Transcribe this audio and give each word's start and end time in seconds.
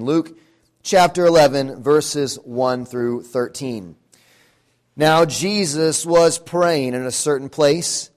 Luke 0.00 0.38
chapter 0.84 1.26
11, 1.26 1.82
verses 1.82 2.36
1 2.44 2.86
through 2.86 3.24
13. 3.24 3.96
Now 4.94 5.24
Jesus 5.24 6.06
was 6.06 6.38
praying 6.38 6.94
in 6.94 7.04
a 7.04 7.10
certain 7.10 7.48
place, 7.48 8.08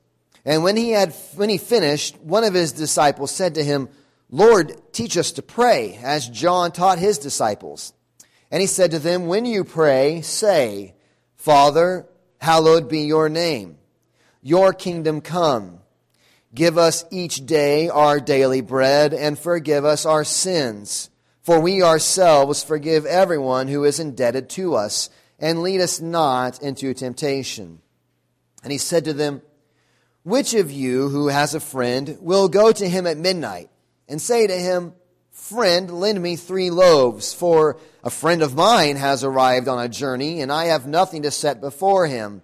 and 0.45 0.63
when 0.63 0.77
he 0.77 0.91
had 0.91 1.11
when 1.33 1.49
he 1.49 1.57
finished, 1.57 2.19
one 2.19 2.43
of 2.43 2.53
his 2.53 2.71
disciples 2.71 3.31
said 3.31 3.55
to 3.55 3.63
him, 3.63 3.89
"Lord, 4.29 4.79
teach 4.91 5.17
us 5.17 5.31
to 5.31 5.41
pray, 5.41 5.99
as 6.03 6.29
John 6.29 6.71
taught 6.71 6.99
his 6.99 7.17
disciples." 7.17 7.93
And 8.51 8.61
he 8.61 8.67
said 8.67 8.91
to 8.91 8.99
them, 8.99 9.25
"When 9.25 9.45
you 9.45 9.63
pray, 9.63 10.21
say, 10.21 10.93
Father, 11.35 12.05
hallowed 12.37 12.89
be 12.89 13.05
your 13.05 13.27
name. 13.27 13.79
Your 14.43 14.71
kingdom 14.71 15.19
come. 15.19 15.79
Give 16.53 16.77
us 16.77 17.05
each 17.09 17.47
day 17.47 17.89
our 17.89 18.19
daily 18.19 18.61
bread, 18.61 19.15
and 19.15 19.39
forgive 19.39 19.83
us 19.83 20.05
our 20.05 20.23
sins." 20.23 21.07
For 21.41 21.59
we 21.59 21.81
ourselves 21.81 22.63
forgive 22.63 23.05
everyone 23.05 23.67
who 23.67 23.83
is 23.83 23.99
indebted 23.99 24.49
to 24.51 24.75
us, 24.75 25.09
and 25.39 25.63
lead 25.63 25.81
us 25.81 25.99
not 25.99 26.61
into 26.61 26.93
temptation. 26.93 27.81
And 28.63 28.71
he 28.71 28.77
said 28.77 29.05
to 29.05 29.13
them, 29.13 29.41
Which 30.23 30.53
of 30.53 30.71
you 30.71 31.09
who 31.09 31.29
has 31.29 31.55
a 31.55 31.59
friend 31.59 32.17
will 32.21 32.47
go 32.47 32.71
to 32.71 32.87
him 32.87 33.07
at 33.07 33.17
midnight 33.17 33.69
and 34.07 34.21
say 34.21 34.45
to 34.45 34.55
him, 34.55 34.93
Friend, 35.31 35.89
lend 35.89 36.21
me 36.21 36.35
three 36.35 36.69
loaves, 36.69 37.33
for 37.33 37.79
a 38.03 38.11
friend 38.11 38.43
of 38.43 38.53
mine 38.53 38.97
has 38.97 39.23
arrived 39.23 39.67
on 39.67 39.83
a 39.83 39.89
journey, 39.89 40.41
and 40.41 40.51
I 40.51 40.65
have 40.65 40.85
nothing 40.85 41.23
to 41.23 41.31
set 41.31 41.59
before 41.59 42.05
him. 42.05 42.43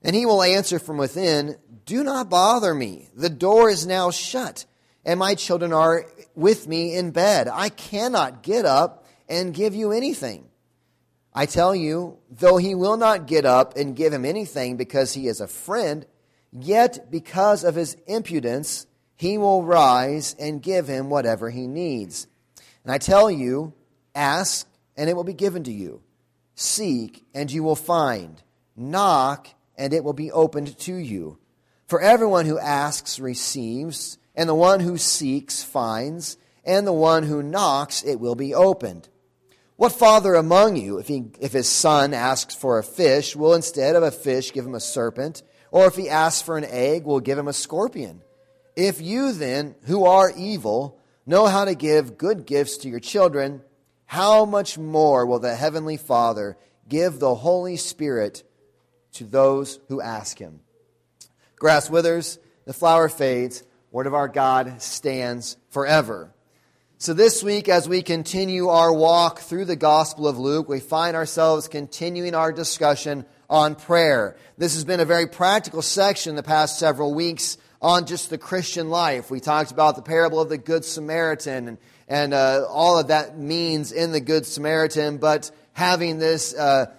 And 0.00 0.16
he 0.16 0.24
will 0.24 0.42
answer 0.42 0.78
from 0.78 0.96
within, 0.96 1.56
Do 1.84 2.02
not 2.02 2.30
bother 2.30 2.72
me. 2.72 3.10
The 3.14 3.28
door 3.28 3.68
is 3.68 3.86
now 3.86 4.10
shut 4.10 4.64
and 5.04 5.18
my 5.18 5.34
children 5.34 5.72
are 5.72 6.04
with 6.34 6.66
me 6.68 6.94
in 6.94 7.10
bed. 7.10 7.48
I 7.48 7.68
cannot 7.68 8.42
get 8.42 8.64
up 8.64 9.06
and 9.28 9.54
give 9.54 9.74
you 9.74 9.92
anything. 9.92 10.46
I 11.32 11.46
tell 11.46 11.74
you, 11.74 12.18
though 12.28 12.56
he 12.56 12.74
will 12.74 12.96
not 12.96 13.26
get 13.26 13.44
up 13.44 13.76
and 13.76 13.94
give 13.94 14.12
him 14.12 14.24
anything 14.24 14.76
because 14.76 15.14
he 15.14 15.28
is 15.28 15.40
a 15.40 15.46
friend, 15.46 16.04
yet 16.52 17.10
because 17.10 17.62
of 17.62 17.76
his 17.76 17.96
impudence, 18.06 18.86
he 19.14 19.38
will 19.38 19.62
rise 19.62 20.34
and 20.38 20.62
give 20.62 20.88
him 20.88 21.08
whatever 21.08 21.50
he 21.50 21.66
needs. 21.66 22.26
And 22.82 22.92
I 22.92 22.98
tell 22.98 23.30
you, 23.30 23.74
ask, 24.14 24.66
and 24.96 25.08
it 25.08 25.14
will 25.14 25.24
be 25.24 25.34
given 25.34 25.62
to 25.64 25.72
you. 25.72 26.02
Seek, 26.54 27.24
and 27.32 27.50
you 27.50 27.62
will 27.62 27.76
find. 27.76 28.42
Knock, 28.76 29.48
and 29.76 29.92
it 29.92 30.02
will 30.02 30.14
be 30.14 30.32
opened 30.32 30.76
to 30.78 30.94
you. 30.94 31.38
For 31.86 32.00
everyone 32.00 32.46
who 32.46 32.58
asks 32.58 33.20
receives 33.20 34.18
and 34.34 34.48
the 34.48 34.54
one 34.54 34.80
who 34.80 34.96
seeks 34.96 35.62
finds, 35.62 36.36
and 36.64 36.86
the 36.86 36.92
one 36.92 37.24
who 37.24 37.42
knocks 37.42 38.02
it 38.02 38.20
will 38.20 38.34
be 38.34 38.54
opened. 38.54 39.08
What 39.76 39.92
father 39.92 40.34
among 40.34 40.76
you, 40.76 40.98
if, 40.98 41.08
he, 41.08 41.30
if 41.40 41.52
his 41.52 41.68
son 41.68 42.12
asks 42.12 42.54
for 42.54 42.78
a 42.78 42.84
fish, 42.84 43.34
will 43.34 43.54
instead 43.54 43.96
of 43.96 44.02
a 44.02 44.10
fish 44.10 44.52
give 44.52 44.66
him 44.66 44.74
a 44.74 44.80
serpent? 44.80 45.42
Or 45.70 45.86
if 45.86 45.96
he 45.96 46.08
asks 46.08 46.42
for 46.42 46.58
an 46.58 46.66
egg, 46.66 47.04
will 47.04 47.20
give 47.20 47.38
him 47.38 47.48
a 47.48 47.52
scorpion? 47.54 48.20
If 48.76 49.00
you 49.00 49.32
then, 49.32 49.74
who 49.84 50.04
are 50.04 50.32
evil, 50.36 50.98
know 51.24 51.46
how 51.46 51.64
to 51.64 51.74
give 51.74 52.18
good 52.18 52.44
gifts 52.44 52.78
to 52.78 52.88
your 52.88 53.00
children, 53.00 53.62
how 54.04 54.44
much 54.44 54.76
more 54.76 55.24
will 55.24 55.38
the 55.38 55.54
Heavenly 55.54 55.96
Father 55.96 56.58
give 56.88 57.18
the 57.18 57.34
Holy 57.34 57.76
Spirit 57.76 58.42
to 59.12 59.24
those 59.24 59.80
who 59.88 60.00
ask 60.00 60.38
him? 60.38 60.60
Grass 61.56 61.88
withers, 61.88 62.38
the 62.66 62.72
flower 62.72 63.08
fades 63.08 63.62
Word 63.92 64.06
of 64.06 64.14
our 64.14 64.28
God 64.28 64.80
stands 64.80 65.56
forever. 65.70 66.32
So 66.98 67.12
this 67.12 67.42
week, 67.42 67.68
as 67.68 67.88
we 67.88 68.02
continue 68.02 68.68
our 68.68 68.92
walk 68.92 69.40
through 69.40 69.64
the 69.64 69.74
Gospel 69.74 70.28
of 70.28 70.38
Luke, 70.38 70.68
we 70.68 70.78
find 70.78 71.16
ourselves 71.16 71.66
continuing 71.66 72.36
our 72.36 72.52
discussion 72.52 73.26
on 73.48 73.74
prayer. 73.74 74.36
This 74.56 74.74
has 74.74 74.84
been 74.84 75.00
a 75.00 75.04
very 75.04 75.26
practical 75.26 75.82
section 75.82 76.36
the 76.36 76.42
past 76.44 76.78
several 76.78 77.14
weeks 77.14 77.58
on 77.82 78.06
just 78.06 78.30
the 78.30 78.38
Christian 78.38 78.90
life. 78.90 79.28
We 79.28 79.40
talked 79.40 79.72
about 79.72 79.96
the 79.96 80.02
parable 80.02 80.38
of 80.38 80.50
the 80.50 80.58
Good 80.58 80.84
Samaritan 80.84 81.66
and, 81.66 81.78
and 82.06 82.32
uh, 82.32 82.66
all 82.68 82.96
of 82.96 83.08
that 83.08 83.38
means 83.38 83.90
in 83.90 84.12
the 84.12 84.20
Good 84.20 84.46
Samaritan, 84.46 85.18
but 85.18 85.50
having 85.72 86.20
this 86.20 86.54
uh, 86.54 86.92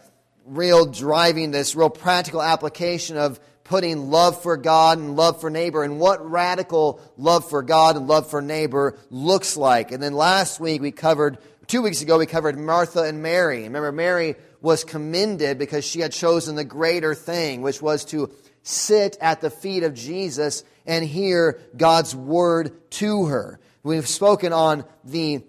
real 0.46 0.88
driving, 0.88 1.52
this 1.52 1.74
real 1.74 1.90
practical 1.90 2.42
application 2.42 3.16
of 3.16 3.40
putting 3.72 4.12
love 4.12 4.42
for 4.42 4.58
God 4.58 4.98
and 4.98 5.16
love 5.16 5.40
for 5.40 5.50
neighbor 5.50 5.82
and 5.82 5.98
what 5.98 6.30
radical 6.30 7.00
love 7.16 7.50
for 7.50 7.64
God 7.64 7.96
and 7.96 8.06
love 8.06 8.30
for 8.30 8.42
neighbor 8.42 9.00
looks 9.10 9.56
like. 9.56 9.94
And 9.94 10.04
then 10.04 10.12
last 10.12 10.60
week 10.60 10.82
we 10.82 10.92
covered, 10.92 11.38
two 11.68 11.82
weeks 11.82 12.02
ago, 12.02 12.18
we 12.18 12.26
covered 12.26 12.60
Martha 12.60 13.04
and 13.04 13.24
Mary. 13.24 13.64
Remember, 13.64 13.94
Mary 13.94 14.36
was 14.60 14.84
commended 14.84 15.58
because 15.58 15.86
she 15.86 16.02
had 16.02 16.12
chosen 16.12 16.58
the 16.58 16.66
greater 16.66 17.16
thing, 17.16 17.62
which 17.62 17.82
was 17.82 18.04
to 18.06 18.30
sit 18.62 19.18
at 19.22 19.40
the 19.40 19.50
feet 19.50 19.84
of 19.84 19.94
Jesus 19.94 20.66
and 20.86 21.06
hear 21.06 21.58
God's 21.78 22.14
word 22.14 22.74
to 22.92 23.28
her. 23.28 23.58
We've 23.84 24.06
spoken 24.06 24.52
on 24.52 24.84
the, 25.06 25.46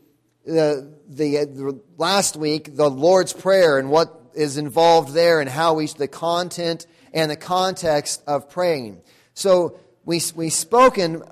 the, 0.47 0.95
the, 1.09 1.81
last 1.99 2.37
week, 2.37 2.77
the 2.77 2.89
Lord's 2.89 3.33
Prayer 3.33 3.79
and 3.79 3.91
what 3.91 4.22
is 4.35 4.57
involved 4.57 5.13
there 5.13 5.41
and 5.41 5.49
how 5.49 5.75
we, 5.75 5.87
the 5.87 6.09
content 6.09 6.87
and 7.13 7.31
the 7.31 7.37
context 7.37 8.23
of 8.27 8.49
praying. 8.49 9.03
So 9.35 9.79
we, 10.05 10.21
we've 10.35 10.53
spoken 10.53 11.23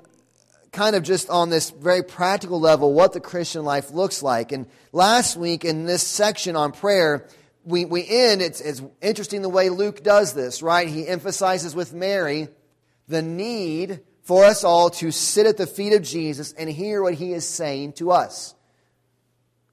kind 0.71 0.95
of 0.95 1.03
just 1.03 1.29
on 1.29 1.49
this 1.49 1.69
very 1.69 2.03
practical 2.03 2.59
level 2.59 2.93
what 2.93 3.13
the 3.13 3.19
Christian 3.19 3.65
life 3.65 3.91
looks 3.91 4.23
like. 4.23 4.51
And 4.51 4.67
last 4.91 5.35
week 5.35 5.65
in 5.65 5.85
this 5.85 6.05
section 6.05 6.55
on 6.55 6.71
prayer, 6.71 7.27
we, 7.65 7.85
we 7.85 8.07
end, 8.07 8.41
it's, 8.41 8.61
it's 8.61 8.81
interesting 9.01 9.41
the 9.41 9.49
way 9.49 9.69
Luke 9.69 10.03
does 10.03 10.33
this, 10.33 10.63
right? 10.63 10.87
He 10.87 11.07
emphasizes 11.07 11.75
with 11.75 11.93
Mary 11.93 12.47
the 13.07 13.21
need 13.21 13.99
for 14.23 14.45
us 14.45 14.63
all 14.63 14.89
to 14.89 15.11
sit 15.11 15.45
at 15.45 15.57
the 15.57 15.67
feet 15.67 15.93
of 15.93 16.03
Jesus 16.03 16.53
and 16.53 16.69
hear 16.69 17.03
what 17.03 17.15
he 17.15 17.33
is 17.33 17.47
saying 17.47 17.93
to 17.93 18.11
us. 18.11 18.55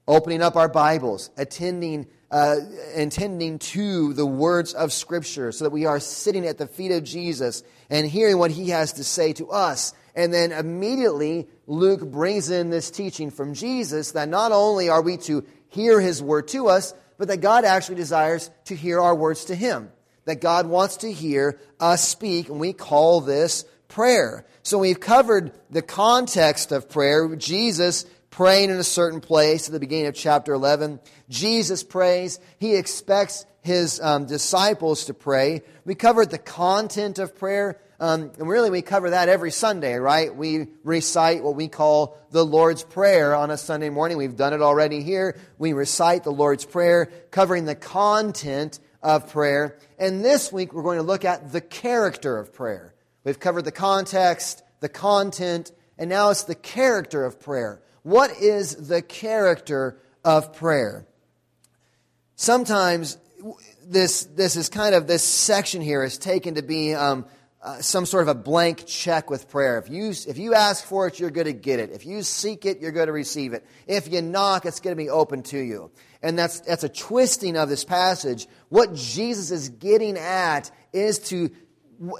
Opening 0.07 0.41
up 0.41 0.55
our 0.55 0.67
Bibles, 0.67 1.29
attending 1.37 2.07
uh, 2.31 2.57
intending 2.95 3.59
to 3.59 4.13
the 4.13 4.25
words 4.25 4.73
of 4.73 4.93
Scripture 4.93 5.51
so 5.51 5.65
that 5.65 5.71
we 5.71 5.85
are 5.85 5.99
sitting 5.99 6.45
at 6.45 6.57
the 6.57 6.67
feet 6.67 6.91
of 6.91 7.03
Jesus 7.03 7.63
and 7.89 8.07
hearing 8.07 8.37
what 8.37 8.51
he 8.51 8.69
has 8.69 8.93
to 8.93 9.03
say 9.03 9.33
to 9.33 9.49
us. 9.49 9.93
And 10.15 10.33
then 10.33 10.51
immediately, 10.51 11.47
Luke 11.65 12.01
brings 12.01 12.49
in 12.49 12.69
this 12.69 12.91
teaching 12.91 13.31
from 13.31 13.53
Jesus 13.53 14.11
that 14.11 14.29
not 14.29 14.51
only 14.51 14.89
are 14.89 15.01
we 15.01 15.17
to 15.17 15.45
hear 15.69 15.99
his 15.99 16.21
word 16.21 16.47
to 16.49 16.67
us, 16.67 16.93
but 17.17 17.27
that 17.27 17.37
God 17.37 17.65
actually 17.65 17.95
desires 17.95 18.49
to 18.65 18.75
hear 18.75 18.99
our 18.99 19.15
words 19.15 19.45
to 19.45 19.55
him. 19.55 19.91
That 20.25 20.41
God 20.41 20.67
wants 20.67 20.97
to 20.97 21.11
hear 21.11 21.59
us 21.79 22.07
speak, 22.07 22.49
and 22.49 22.59
we 22.59 22.73
call 22.73 23.21
this 23.21 23.65
prayer. 23.87 24.45
So 24.61 24.77
we've 24.77 24.99
covered 24.99 25.51
the 25.69 25.81
context 25.81 26.71
of 26.71 26.89
prayer. 26.89 27.35
Jesus 27.35 28.05
praying 28.29 28.69
in 28.69 28.77
a 28.77 28.83
certain 28.83 29.21
place 29.21 29.67
at 29.67 29.73
the 29.73 29.79
beginning 29.79 30.07
of 30.07 30.15
chapter 30.15 30.53
11. 30.53 30.99
Jesus 31.29 31.83
prays. 31.83 32.39
He 32.57 32.75
expects 32.75 33.45
his 33.61 33.99
um, 33.99 34.25
disciples 34.25 35.05
to 35.05 35.13
pray. 35.13 35.61
We 35.85 35.95
covered 35.95 36.29
the 36.29 36.37
content 36.37 37.19
of 37.19 37.35
prayer. 37.35 37.79
Um, 37.99 38.31
and 38.39 38.47
really, 38.47 38.69
we 38.69 38.81
cover 38.81 39.09
that 39.09 39.27
every 39.27 39.51
Sunday, 39.51 39.95
right? 39.95 40.33
We 40.33 40.67
recite 40.85 41.43
what 41.43 41.55
we 41.55 41.67
call 41.67 42.17
the 42.31 42.45
Lord's 42.45 42.83
Prayer 42.83 43.35
on 43.35 43.51
a 43.51 43.57
Sunday 43.57 43.89
morning. 43.89 44.17
We've 44.17 44.37
done 44.37 44.53
it 44.53 44.61
already 44.61 45.03
here. 45.03 45.37
We 45.57 45.73
recite 45.73 46.23
the 46.23 46.31
Lord's 46.31 46.63
Prayer, 46.63 47.11
covering 47.29 47.65
the 47.65 47.75
content 47.75 48.79
of 49.03 49.29
prayer. 49.29 49.77
And 49.97 50.23
this 50.23 50.51
week, 50.51 50.73
we're 50.73 50.83
going 50.83 50.97
to 50.97 51.03
look 51.03 51.25
at 51.25 51.51
the 51.51 51.61
character 51.61 52.37
of 52.37 52.53
prayer. 52.53 52.93
We've 53.25 53.39
covered 53.39 53.65
the 53.65 53.71
context, 53.71 54.63
the 54.79 54.89
content, 54.89 55.73
and 55.97 56.09
now 56.09 56.29
it's 56.29 56.43
the 56.43 56.55
character 56.55 57.25
of 57.25 57.39
prayer. 57.39 57.81
What 58.03 58.31
is 58.31 58.87
the 58.87 59.01
character 59.01 59.99
of 60.23 60.53
prayer? 60.53 61.05
Sometimes 62.35 63.17
this, 63.85 64.23
this 64.23 64.55
is 64.55 64.69
kind 64.69 64.95
of, 64.95 65.07
this 65.07 65.23
section 65.23 65.81
here 65.81 66.03
is 66.03 66.17
taken 66.17 66.55
to 66.55 66.61
be 66.61 66.93
um, 66.93 67.25
uh, 67.61 67.81
some 67.81 68.05
sort 68.05 68.23
of 68.23 68.29
a 68.29 68.35
blank 68.35 68.85
check 68.85 69.29
with 69.29 69.49
prayer. 69.49 69.77
If 69.77 69.89
you, 69.89 70.09
if 70.09 70.37
you 70.37 70.53
ask 70.53 70.85
for 70.85 71.07
it, 71.07 71.19
you're 71.19 71.31
going 71.31 71.47
to 71.47 71.53
get 71.53 71.79
it. 71.79 71.91
If 71.91 72.05
you 72.05 72.23
seek 72.23 72.65
it, 72.65 72.79
you're 72.79 72.93
going 72.93 73.07
to 73.07 73.13
receive 73.13 73.53
it. 73.53 73.65
If 73.87 74.11
you 74.11 74.21
knock, 74.21 74.65
it's 74.65 74.79
going 74.79 74.95
to 74.95 75.03
be 75.03 75.09
open 75.09 75.43
to 75.43 75.57
you. 75.57 75.91
And 76.21 76.39
that's, 76.39 76.61
that's 76.61 76.83
a 76.83 76.89
twisting 76.89 77.57
of 77.57 77.67
this 77.67 77.83
passage. 77.83 78.47
What 78.69 78.93
Jesus 78.93 79.51
is 79.51 79.69
getting 79.69 80.17
at 80.17 80.71
is 80.93 81.19
to, 81.19 81.49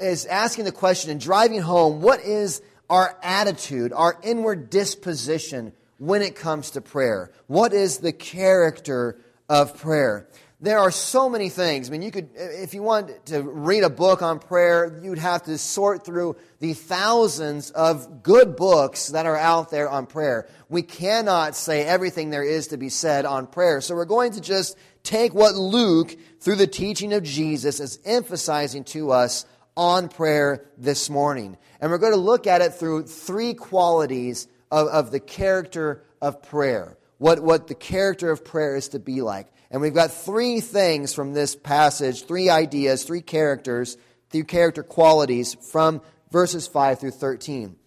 is 0.01 0.25
asking 0.25 0.65
the 0.65 0.71
question 0.73 1.11
and 1.11 1.21
driving 1.21 1.61
home, 1.61 2.01
what 2.01 2.19
is 2.19 2.61
our 2.89 3.17
attitude, 3.21 3.93
our 3.93 4.19
inward 4.23 4.69
disposition 4.69 5.73
when 5.97 6.21
it 6.21 6.35
comes 6.35 6.71
to 6.71 6.81
prayer? 6.81 7.31
What 7.47 7.73
is 7.73 7.99
the 7.99 8.13
character 8.13 9.19
of 9.47 9.77
prayer? 9.77 10.27
there 10.61 10.79
are 10.79 10.91
so 10.91 11.29
many 11.29 11.47
things. 11.47 11.87
I 11.87 11.91
mean, 11.91 12.01
you 12.01 12.11
could, 12.11 12.29
if 12.35 12.73
you 12.73 12.83
want 12.83 13.27
to 13.27 13.41
read 13.41 13.83
a 13.83 13.89
book 13.89 14.21
on 14.21 14.39
prayer, 14.39 14.99
you'd 15.01 15.17
have 15.17 15.43
to 15.43 15.57
sort 15.57 16.05
through 16.05 16.35
the 16.59 16.73
thousands 16.73 17.71
of 17.71 18.23
good 18.23 18.57
books 18.57 19.07
that 19.07 19.25
are 19.25 19.37
out 19.37 19.71
there 19.71 19.89
on 19.89 20.05
prayer. 20.05 20.49
We 20.67 20.81
cannot 20.81 21.55
say 21.55 21.85
everything 21.85 22.29
there 22.29 22.43
is 22.43 22.67
to 22.67 22.77
be 22.77 22.89
said 22.89 23.25
on 23.25 23.47
prayer. 23.47 23.79
So 23.79 23.95
we're 23.95 24.03
going 24.03 24.33
to 24.33 24.41
just 24.41 24.77
take 25.01 25.33
what 25.33 25.55
Luke, 25.55 26.17
through 26.41 26.57
the 26.57 26.67
teaching 26.67 27.13
of 27.13 27.23
Jesus, 27.23 27.79
is 27.79 27.99
emphasizing 28.03 28.83
to 28.85 29.11
us 29.11 29.45
on 29.79 30.09
prayer 30.09 30.65
this 30.77 31.09
morning. 31.09 31.57
And 31.79 31.89
we're 31.89 31.99
going 31.99 32.11
to 32.11 32.19
look 32.19 32.47
at 32.47 32.61
it 32.61 32.73
through 32.73 33.03
three 33.03 33.53
qualities 33.53 34.49
of, 34.69 34.87
of 34.89 35.09
the 35.09 35.21
character 35.21 36.03
of 36.21 36.43
prayer. 36.43 36.97
What, 37.17 37.39
what 37.39 37.67
the 37.67 37.75
character 37.75 38.29
of 38.29 38.43
prayer 38.43 38.75
is 38.75 38.89
to 38.89 38.99
be 38.99 39.21
like. 39.21 39.47
And 39.71 39.81
we've 39.81 39.93
got 39.93 40.11
three 40.11 40.59
things 40.59 41.13
from 41.13 41.33
this 41.33 41.55
passage, 41.55 42.25
three 42.25 42.49
ideas, 42.49 43.05
three 43.05 43.21
characters, 43.21 43.95
three 44.29 44.43
character 44.43 44.83
qualities 44.83 45.53
from 45.71 46.01
verses 46.29 46.67
5 46.67 46.99
through 46.99 47.11
13. 47.11 47.77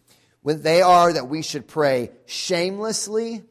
When 0.41 0.63
they 0.63 0.81
are 0.81 1.13
that 1.13 1.29
we 1.29 1.43
should 1.43 1.69
pray 1.69 2.11
shamelessly, 2.25 3.43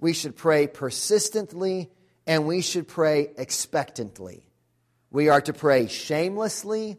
we 0.00 0.14
should 0.14 0.34
pray 0.34 0.66
persistently, 0.66 1.90
and 2.26 2.46
we 2.46 2.62
should 2.62 2.88
pray 2.88 3.32
expectantly. 3.36 4.46
We 5.10 5.28
are 5.28 5.42
to 5.42 5.52
pray 5.52 5.88
shamelessly, 5.88 6.96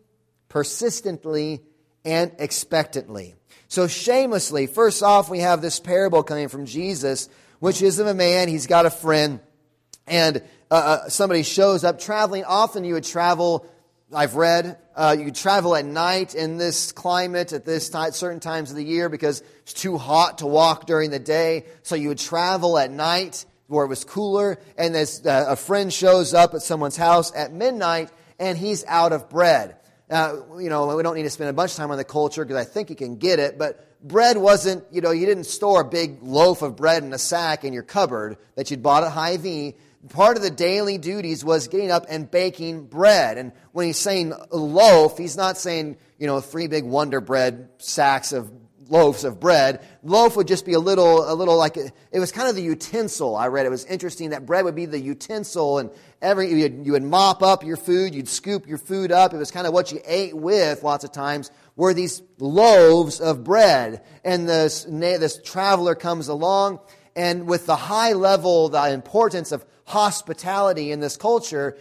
persistently, 0.54 1.64
and 2.06 2.32
expectantly. 2.38 3.34
So, 3.70 3.88
shamelessly, 3.88 4.68
first 4.68 5.02
off, 5.02 5.28
we 5.28 5.40
have 5.40 5.64
this 5.64 5.80
parable 5.80 6.22
coming 6.22 6.48
from 6.48 6.68
Jesus, 6.68 7.28
which 7.58 7.82
is 7.82 7.98
of 7.98 8.06
a 8.06 8.14
man, 8.14 8.50
he's 8.50 8.68
got 8.68 8.86
a 8.86 8.92
friend, 8.92 9.40
and 10.06 10.44
uh, 10.70 10.74
uh, 10.76 11.10
somebody 11.10 11.42
shows 11.42 11.84
up 11.84 12.00
traveling. 12.00 12.44
Often 12.44 12.84
you 12.84 12.94
would 12.94 13.04
travel, 13.04 13.66
I've 14.14 14.36
read, 14.36 14.78
uh, 14.96 15.16
you 15.18 15.32
travel 15.32 15.76
at 15.76 15.86
night 15.86 16.36
in 16.36 16.60
this 16.60 16.92
climate 16.92 17.52
at 17.52 17.66
this 17.66 17.90
time, 17.90 18.12
certain 18.12 18.40
times 18.40 18.70
of 18.70 18.76
the 18.76 18.86
year 18.86 19.10
because 19.10 19.42
it's 19.64 19.74
too 19.74 19.98
hot 19.98 20.38
to 20.38 20.46
walk 20.46 20.86
during 20.86 21.10
the 21.10 21.18
day. 21.18 21.66
So 21.82 21.96
you 21.96 22.10
would 22.10 22.20
travel 22.20 22.78
at 22.78 22.92
night 22.92 23.44
where 23.66 23.86
it 23.86 23.88
was 23.88 24.04
cooler. 24.04 24.60
And 24.78 24.94
this, 24.94 25.26
uh, 25.26 25.46
a 25.48 25.56
friend 25.56 25.92
shows 25.92 26.36
up 26.36 26.54
at 26.54 26.62
someone's 26.62 26.98
house 26.98 27.36
at 27.36 27.52
midnight 27.52 28.12
and 28.38 28.56
he's 28.56 28.86
out 28.86 29.14
of 29.14 29.32
bread. 29.32 29.78
Uh, 30.14 30.36
you 30.60 30.70
know, 30.70 30.96
we 30.96 31.02
don't 31.02 31.16
need 31.16 31.24
to 31.24 31.30
spend 31.30 31.50
a 31.50 31.54
bunch 31.54 31.72
of 31.72 31.78
time 31.78 31.92
on 31.92 31.98
the 31.98 32.04
culture 32.04 32.46
because 32.46 32.58
I 32.58 32.70
think 32.70 32.90
you 32.90 32.96
can 32.96 33.18
get 33.18 33.40
it, 33.40 33.58
but 33.58 34.00
bread 34.08 34.38
wasn't, 34.38 34.84
you 34.92 35.02
know, 35.02 35.12
you 35.12 35.26
didn't 35.26 35.46
store 35.46 35.82
a 35.82 35.86
big 35.86 36.22
loaf 36.22 36.62
of 36.62 36.76
bread 36.76 37.04
in 37.04 37.12
a 37.14 37.18
sack 37.18 37.64
in 37.64 37.74
your 37.74 37.84
cupboard 37.84 38.38
that 38.56 38.70
you'd 38.70 38.84
bought 38.84 39.04
at 39.04 39.12
Hy-Vee 39.12 39.76
part 40.10 40.38
of 40.38 40.44
the 40.44 40.52
daily 40.52 40.98
duties 40.98 41.44
was 41.46 41.68
getting 41.68 41.92
up 41.92 42.06
and 42.10 42.30
baking 42.30 42.86
bread. 42.86 43.38
And 43.38 43.52
when 43.72 43.88
he's 43.88 43.98
saying 43.98 44.34
loaf, 44.52 45.18
he's 45.18 45.38
not 45.38 45.58
saying, 45.58 45.98
you 46.18 46.28
know, 46.28 46.42
three 46.42 46.68
big 46.68 46.84
Wonder 46.84 47.22
Bread 47.22 47.70
sacks 47.78 48.34
of 48.34 48.52
loaves 48.90 49.24
of 49.24 49.40
bread. 49.40 49.86
Loaf 50.04 50.36
would 50.36 50.48
just 50.48 50.66
be 50.66 50.74
a 50.74 50.80
little, 50.80 51.32
a 51.32 51.34
little 51.34 51.58
like, 51.58 51.78
it 51.78 51.94
was 52.14 52.32
kind 52.32 52.50
of 52.50 52.56
the 52.56 52.62
utensil. 52.62 53.36
I 53.36 53.48
read 53.48 53.66
it 53.66 53.70
was 53.70 53.86
interesting 53.86 54.32
that 54.32 54.46
bread 54.46 54.66
would 54.66 54.76
be 54.76 54.86
the 54.86 55.00
utensil 55.00 55.80
and 55.80 55.90
every, 56.22 56.52
you 56.52 56.92
would 56.92 57.04
mop 57.04 57.44
up 57.44 57.64
your 57.64 57.78
food, 57.78 58.14
you'd 58.16 58.28
scoop 58.28 58.68
your 58.68 58.78
food 58.78 59.12
up. 59.12 59.34
It 59.34 59.38
was 59.38 59.52
kind 59.52 59.68
of 59.68 59.74
what 59.74 59.92
you 59.92 60.02
ate 60.06 60.36
with 60.36 60.84
lots 60.84 61.04
of 61.04 61.12
times 61.12 61.52
were 61.76 61.94
these 61.94 62.22
loaves 62.40 63.20
of 63.20 63.44
bread. 63.44 64.04
And 64.24 64.48
this, 64.48 64.84
this 64.84 65.42
traveler 65.42 65.96
comes 65.96 66.28
along 66.28 66.80
and 67.16 67.48
with 67.48 67.66
the 67.66 67.76
high 67.76 68.14
level, 68.14 68.70
the 68.70 68.92
importance 68.92 69.52
of 69.52 69.66
hospitality 69.86 70.92
in 70.92 71.00
this 71.00 71.18
culture, 71.18 71.78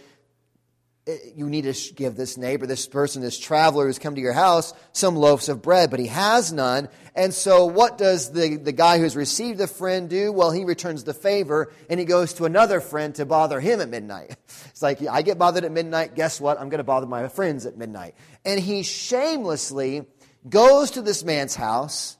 Eh, 1.05 1.17
you 1.35 1.49
need 1.49 1.65
to 1.65 1.93
give 1.93 2.15
this 2.15 2.37
neighbor, 2.37 2.65
this 2.65 2.87
person, 2.87 3.21
this 3.21 3.37
traveler 3.37 3.87
who's 3.87 3.99
come 3.99 4.15
to 4.15 4.21
your 4.21 4.33
house, 4.33 4.73
some 4.93 5.15
loaves 5.15 5.49
of 5.49 5.61
bread, 5.61 5.91
but 5.91 5.99
he 5.99 6.07
has 6.07 6.53
none. 6.53 6.87
And 7.13 7.33
so, 7.33 7.65
what 7.65 7.97
does 7.97 8.31
the, 8.31 8.55
the 8.55 8.71
guy 8.71 8.99
who's 8.99 9.15
received 9.15 9.59
the 9.59 9.67
friend 9.67 10.09
do? 10.09 10.31
Well, 10.31 10.51
he 10.51 10.63
returns 10.63 11.03
the 11.03 11.13
favor 11.13 11.73
and 11.89 11.99
he 11.99 12.05
goes 12.05 12.33
to 12.35 12.45
another 12.45 12.79
friend 12.79 13.13
to 13.15 13.25
bother 13.25 13.59
him 13.59 13.81
at 13.81 13.89
midnight. 13.89 14.35
It's 14.69 14.81
like, 14.81 15.05
I 15.07 15.21
get 15.21 15.37
bothered 15.37 15.65
at 15.65 15.71
midnight. 15.71 16.15
Guess 16.15 16.41
what? 16.41 16.59
I'm 16.59 16.69
going 16.69 16.79
to 16.79 16.83
bother 16.83 17.05
my 17.05 17.27
friends 17.27 17.67
at 17.67 17.77
midnight. 17.77 18.15
And 18.43 18.59
he 18.59 18.81
shamelessly 18.81 20.07
goes 20.49 20.91
to 20.91 21.03
this 21.03 21.23
man's 21.23 21.55
house 21.55 22.17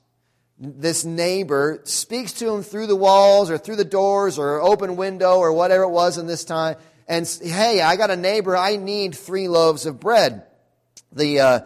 this 0.59 1.03
neighbor 1.03 1.81
speaks 1.83 2.33
to 2.33 2.53
him 2.53 2.61
through 2.61 2.87
the 2.87 2.95
walls 2.95 3.49
or 3.49 3.57
through 3.57 3.75
the 3.75 3.83
doors 3.83 4.37
or 4.37 4.61
open 4.61 4.95
window 4.95 5.37
or 5.37 5.51
whatever 5.51 5.83
it 5.83 5.89
was 5.89 6.17
in 6.17 6.27
this 6.27 6.45
time 6.45 6.75
and 7.07 7.27
hey 7.41 7.81
i 7.81 7.95
got 7.95 8.09
a 8.09 8.15
neighbor 8.15 8.55
i 8.55 8.75
need 8.75 9.15
three 9.15 9.47
loaves 9.47 9.85
of 9.85 9.99
bread 9.99 10.43
the 11.11 11.39
uh, 11.39 11.59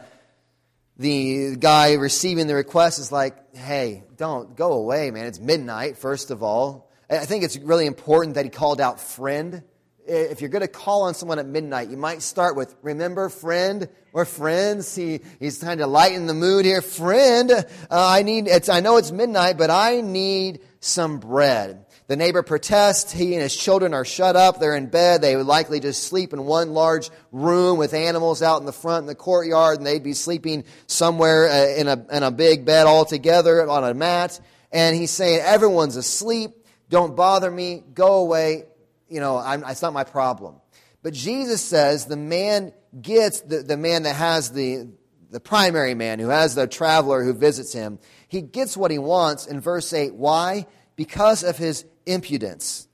the 0.98 1.56
guy 1.58 1.94
receiving 1.94 2.48
the 2.48 2.56
request 2.56 3.00
is 3.00 3.12
like 3.12 3.56
hey 3.56 4.04
don't 4.18 4.56
go 4.56 4.74
away 4.74 5.12
man 5.12 5.26
it's 5.26 5.40
midnight 5.40 5.98
first 5.98 6.32
of 6.32 6.44
all 6.44 6.90
i 7.10 7.26
think 7.26 7.44
it's 7.44 7.58
really 7.58 7.86
important 7.86 8.36
that 8.36 8.46
he 8.46 8.50
called 8.50 8.82
out 8.82 9.00
friend 9.00 9.64
if 10.08 10.42
you're 10.42 10.50
going 10.50 10.62
to 10.62 10.68
call 10.68 11.04
on 11.04 11.14
someone 11.14 11.40
at 11.40 11.46
midnight, 11.46 11.90
you 11.90 11.98
might 11.98 12.22
start 12.22 12.56
with, 12.56 12.74
remember, 12.82 13.30
friend, 13.30 13.90
we're 14.14 14.26
friends. 14.26 14.96
He, 14.96 15.20
he's 15.40 15.60
trying 15.60 15.80
to 15.80 15.88
lighten 15.88 16.28
the 16.28 16.34
mood 16.34 16.66
here. 16.66 16.82
Friend, 16.82 17.52
uh, 17.52 17.64
I 17.90 18.24
need, 18.24 18.48
it's, 18.48 18.70
I 18.70 18.80
know 18.80 18.98
it's 18.98 19.12
midnight, 19.12 19.58
but 19.58 19.70
I 19.70 20.02
need 20.02 20.62
some 20.80 21.20
bread. 21.20 21.86
The 22.08 22.16
neighbor 22.16 22.42
protests. 22.42 23.12
He 23.12 23.34
and 23.34 23.42
his 23.42 23.56
children 23.56 23.94
are 23.94 24.06
shut 24.06 24.36
up. 24.36 24.60
They're 24.60 24.76
in 24.76 24.88
bed. 24.88 25.22
They 25.22 25.36
would 25.36 25.46
likely 25.46 25.80
just 25.80 26.04
sleep 26.04 26.34
in 26.34 26.46
one 26.46 26.74
large 26.74 27.10
room 27.32 27.78
with 27.78 27.94
animals 27.94 28.42
out 28.42 28.60
in 28.60 28.66
the 28.66 28.72
front 28.72 29.04
in 29.04 29.08
the 29.08 29.16
courtyard, 29.16 29.78
and 29.78 29.86
they'd 29.86 30.04
be 30.04 30.14
sleeping 30.14 30.64
somewhere 30.88 31.50
uh, 31.50 31.68
in 31.76 31.88
a, 31.88 32.06
in 32.12 32.24
a 32.24 32.32
big 32.32 32.66
bed 32.66 32.88
all 32.88 33.06
together 33.06 33.68
on 33.70 33.84
a 33.84 33.94
mat. 33.94 34.40
And 34.72 34.96
he's 34.96 35.12
saying, 35.12 35.42
everyone's 35.44 35.96
asleep. 35.96 36.52
Don't 36.90 37.16
bother 37.16 37.52
me. 37.52 37.84
Go 37.94 38.20
away 38.20 38.64
you 39.10 39.20
know, 39.20 39.38
I'm, 39.38 39.64
it's 39.66 39.82
not 39.82 39.94
my 39.94 40.04
problem. 40.04 40.56
But 41.04 41.14
Jesus 41.14 41.62
says 41.62 42.06
the 42.06 42.18
man 42.18 42.74
gets, 43.02 43.42
the, 43.42 43.64
the 43.64 43.78
man 43.78 44.04
that 44.04 44.16
has 44.16 44.52
the, 44.52 44.90
the 45.30 45.40
primary 45.40 45.94
man, 45.94 46.20
who 46.20 46.30
has 46.30 46.56
the 46.56 46.68
traveler 46.68 47.24
who 47.24 47.34
visits 47.34 47.74
him, 47.74 48.00
he 48.28 48.42
gets 48.42 48.76
what 48.76 48.92
he 48.92 48.98
wants 48.98 49.46
in 49.46 49.62
verse 49.62 49.92
8. 49.94 50.16
Why? 50.16 50.68
Because 50.96 51.44
of 51.44 51.58
his 51.58 51.86
impudence. 52.08 52.88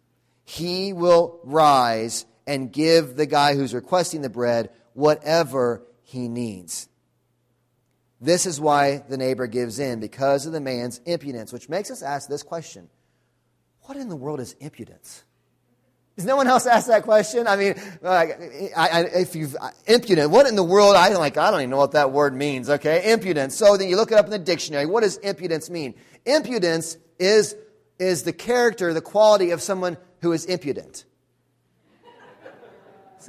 He 0.43 0.93
will 0.93 1.39
rise 1.43 2.25
and 2.45 2.71
give 2.71 3.15
the 3.15 3.25
guy 3.25 3.55
who's 3.55 3.73
requesting 3.73 4.21
the 4.21 4.29
bread 4.29 4.69
whatever 4.93 5.83
he 6.03 6.27
needs. 6.27 6.89
This 8.19 8.45
is 8.45 8.59
why 8.59 9.03
the 9.09 9.17
neighbor 9.17 9.47
gives 9.47 9.79
in, 9.79 9.99
because 9.99 10.45
of 10.45 10.53
the 10.53 10.61
man's 10.61 10.99
impudence, 11.05 11.51
which 11.51 11.67
makes 11.67 11.91
us 11.91 12.01
ask 12.01 12.29
this 12.29 12.43
question 12.43 12.89
What 13.81 13.97
in 13.97 14.09
the 14.09 14.15
world 14.15 14.39
is 14.39 14.53
impudence? 14.59 15.23
Does 16.15 16.25
no 16.25 16.35
one 16.35 16.47
else 16.47 16.67
ask 16.67 16.87
that 16.87 17.03
question? 17.03 17.47
I 17.47 17.55
mean, 17.55 17.73
like, 18.01 18.39
I, 18.77 18.87
I, 18.87 18.99
if 19.01 19.35
you've 19.35 19.55
uh, 19.59 19.71
impudent, 19.87 20.29
what 20.29 20.45
in 20.45 20.55
the 20.55 20.63
world? 20.63 20.95
I 20.95 21.09
like. 21.09 21.37
I 21.37 21.49
don't 21.49 21.61
even 21.61 21.71
know 21.71 21.77
what 21.77 21.93
that 21.93 22.11
word 22.11 22.35
means. 22.35 22.69
Okay, 22.69 23.11
impudence. 23.11 23.55
So 23.55 23.77
then 23.77 23.89
you 23.89 23.95
look 23.95 24.11
it 24.11 24.17
up 24.17 24.25
in 24.25 24.31
the 24.31 24.37
dictionary. 24.37 24.85
What 24.85 25.01
does 25.01 25.17
impudence 25.17 25.71
mean? 25.71 25.95
Impudence 26.25 26.97
is 27.17 27.55
is 27.99 28.23
the 28.23 28.33
character, 28.33 28.93
the 28.93 29.01
quality 29.01 29.51
of 29.51 29.61
someone 29.61 29.97
who 30.21 30.31
is 30.31 30.45
impudent. 30.45 31.05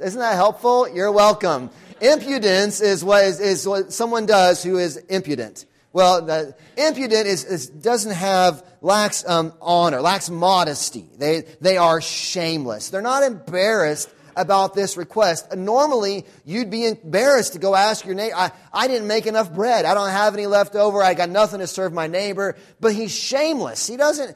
Isn't 0.01 0.19
that 0.19 0.35
helpful? 0.35 0.89
You're 0.89 1.11
welcome. 1.11 1.69
Impudence 2.01 2.81
is 2.81 3.03
what 3.03 3.23
is, 3.23 3.39
is 3.39 3.67
what 3.67 3.93
someone 3.93 4.25
does 4.25 4.61
who 4.61 4.77
is 4.77 4.97
impudent. 4.97 5.65
Well, 5.93 6.25
the 6.25 6.53
impudent 6.75 7.25
is, 7.25 7.45
is 7.45 7.67
doesn't 7.67 8.11
have 8.11 8.65
lacks 8.81 9.25
um, 9.25 9.53
honor, 9.61 10.01
lacks 10.01 10.29
modesty. 10.29 11.05
They 11.17 11.43
they 11.61 11.77
are 11.77 12.01
shameless. 12.01 12.89
They're 12.89 13.01
not 13.01 13.23
embarrassed 13.23 14.09
about 14.35 14.73
this 14.73 14.97
request. 14.97 15.55
Normally, 15.55 16.25
you'd 16.43 16.69
be 16.69 16.85
embarrassed 16.85 17.53
to 17.53 17.59
go 17.59 17.75
ask 17.75 18.05
your 18.05 18.15
neighbor, 18.15 18.35
I, 18.35 18.51
I 18.73 18.87
didn't 18.87 19.07
make 19.07 19.25
enough 19.25 19.53
bread. 19.53 19.85
I 19.85 19.93
don't 19.93 20.09
have 20.09 20.33
any 20.33 20.47
left 20.47 20.75
over. 20.75 21.01
I 21.01 21.13
got 21.13 21.29
nothing 21.29 21.59
to 21.59 21.67
serve 21.67 21.93
my 21.93 22.07
neighbor. 22.07 22.55
But 22.79 22.93
he's 22.93 23.13
shameless. 23.13 23.87
He 23.87 23.97
doesn't, 23.97 24.35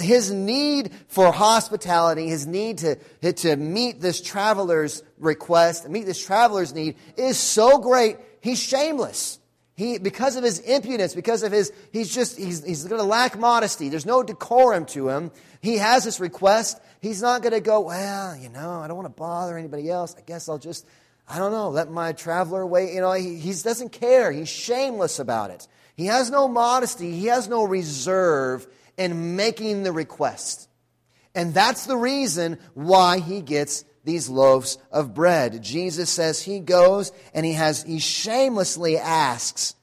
his 0.00 0.30
need 0.30 0.92
for 1.08 1.32
hospitality, 1.32 2.28
his 2.28 2.46
need 2.46 2.78
to, 2.78 2.96
to 3.32 3.56
meet 3.56 4.00
this 4.00 4.20
traveler's 4.20 5.02
request, 5.18 5.88
meet 5.88 6.06
this 6.06 6.24
traveler's 6.24 6.74
need 6.74 6.96
is 7.16 7.38
so 7.38 7.78
great, 7.78 8.16
he's 8.40 8.62
shameless. 8.62 9.38
He, 9.78 9.98
because 9.98 10.34
of 10.34 10.42
his 10.42 10.58
impudence, 10.58 11.14
because 11.14 11.44
of 11.44 11.52
his, 11.52 11.72
he's 11.92 12.12
just, 12.12 12.36
he's, 12.36 12.64
he's 12.64 12.82
going 12.82 13.00
to 13.00 13.06
lack 13.06 13.38
modesty. 13.38 13.88
There's 13.88 14.06
no 14.06 14.24
decorum 14.24 14.86
to 14.86 15.08
him. 15.08 15.30
He 15.60 15.76
has 15.76 16.02
this 16.02 16.18
request. 16.18 16.80
He's 17.00 17.22
not 17.22 17.42
going 17.42 17.52
to 17.52 17.60
go, 17.60 17.80
well, 17.80 18.36
you 18.36 18.48
know, 18.48 18.80
I 18.80 18.88
don't 18.88 18.96
want 18.96 19.06
to 19.06 19.20
bother 19.20 19.56
anybody 19.56 19.90
else. 19.90 20.14
I 20.18 20.22
guess 20.22 20.48
I'll 20.48 20.58
just, 20.58 20.86
I 21.28 21.38
don't 21.38 21.52
know, 21.52 21.70
let 21.70 21.90
my 21.90 22.12
traveler 22.12 22.66
wait. 22.66 22.94
You 22.94 23.00
know, 23.00 23.12
he, 23.12 23.36
he 23.36 23.50
doesn't 23.50 23.92
care. 23.92 24.32
He's 24.32 24.48
shameless 24.48 25.18
about 25.18 25.50
it. 25.50 25.68
He 25.96 26.06
has 26.06 26.30
no 26.30 26.48
modesty. 26.48 27.12
He 27.12 27.26
has 27.26 27.48
no 27.48 27.64
reserve 27.64 28.66
in 28.96 29.36
making 29.36 29.84
the 29.84 29.92
request. 29.92 30.68
And 31.34 31.54
that's 31.54 31.86
the 31.86 31.96
reason 31.96 32.58
why 32.74 33.20
he 33.20 33.42
gets 33.42 33.84
these 34.04 34.28
loaves 34.28 34.78
of 34.90 35.14
bread. 35.14 35.62
Jesus 35.62 36.10
says 36.10 36.42
he 36.42 36.60
goes 36.60 37.12
and 37.34 37.44
he 37.44 37.52
has, 37.52 37.82
he 37.82 37.98
shamelessly 37.98 38.96
asks 38.96 39.74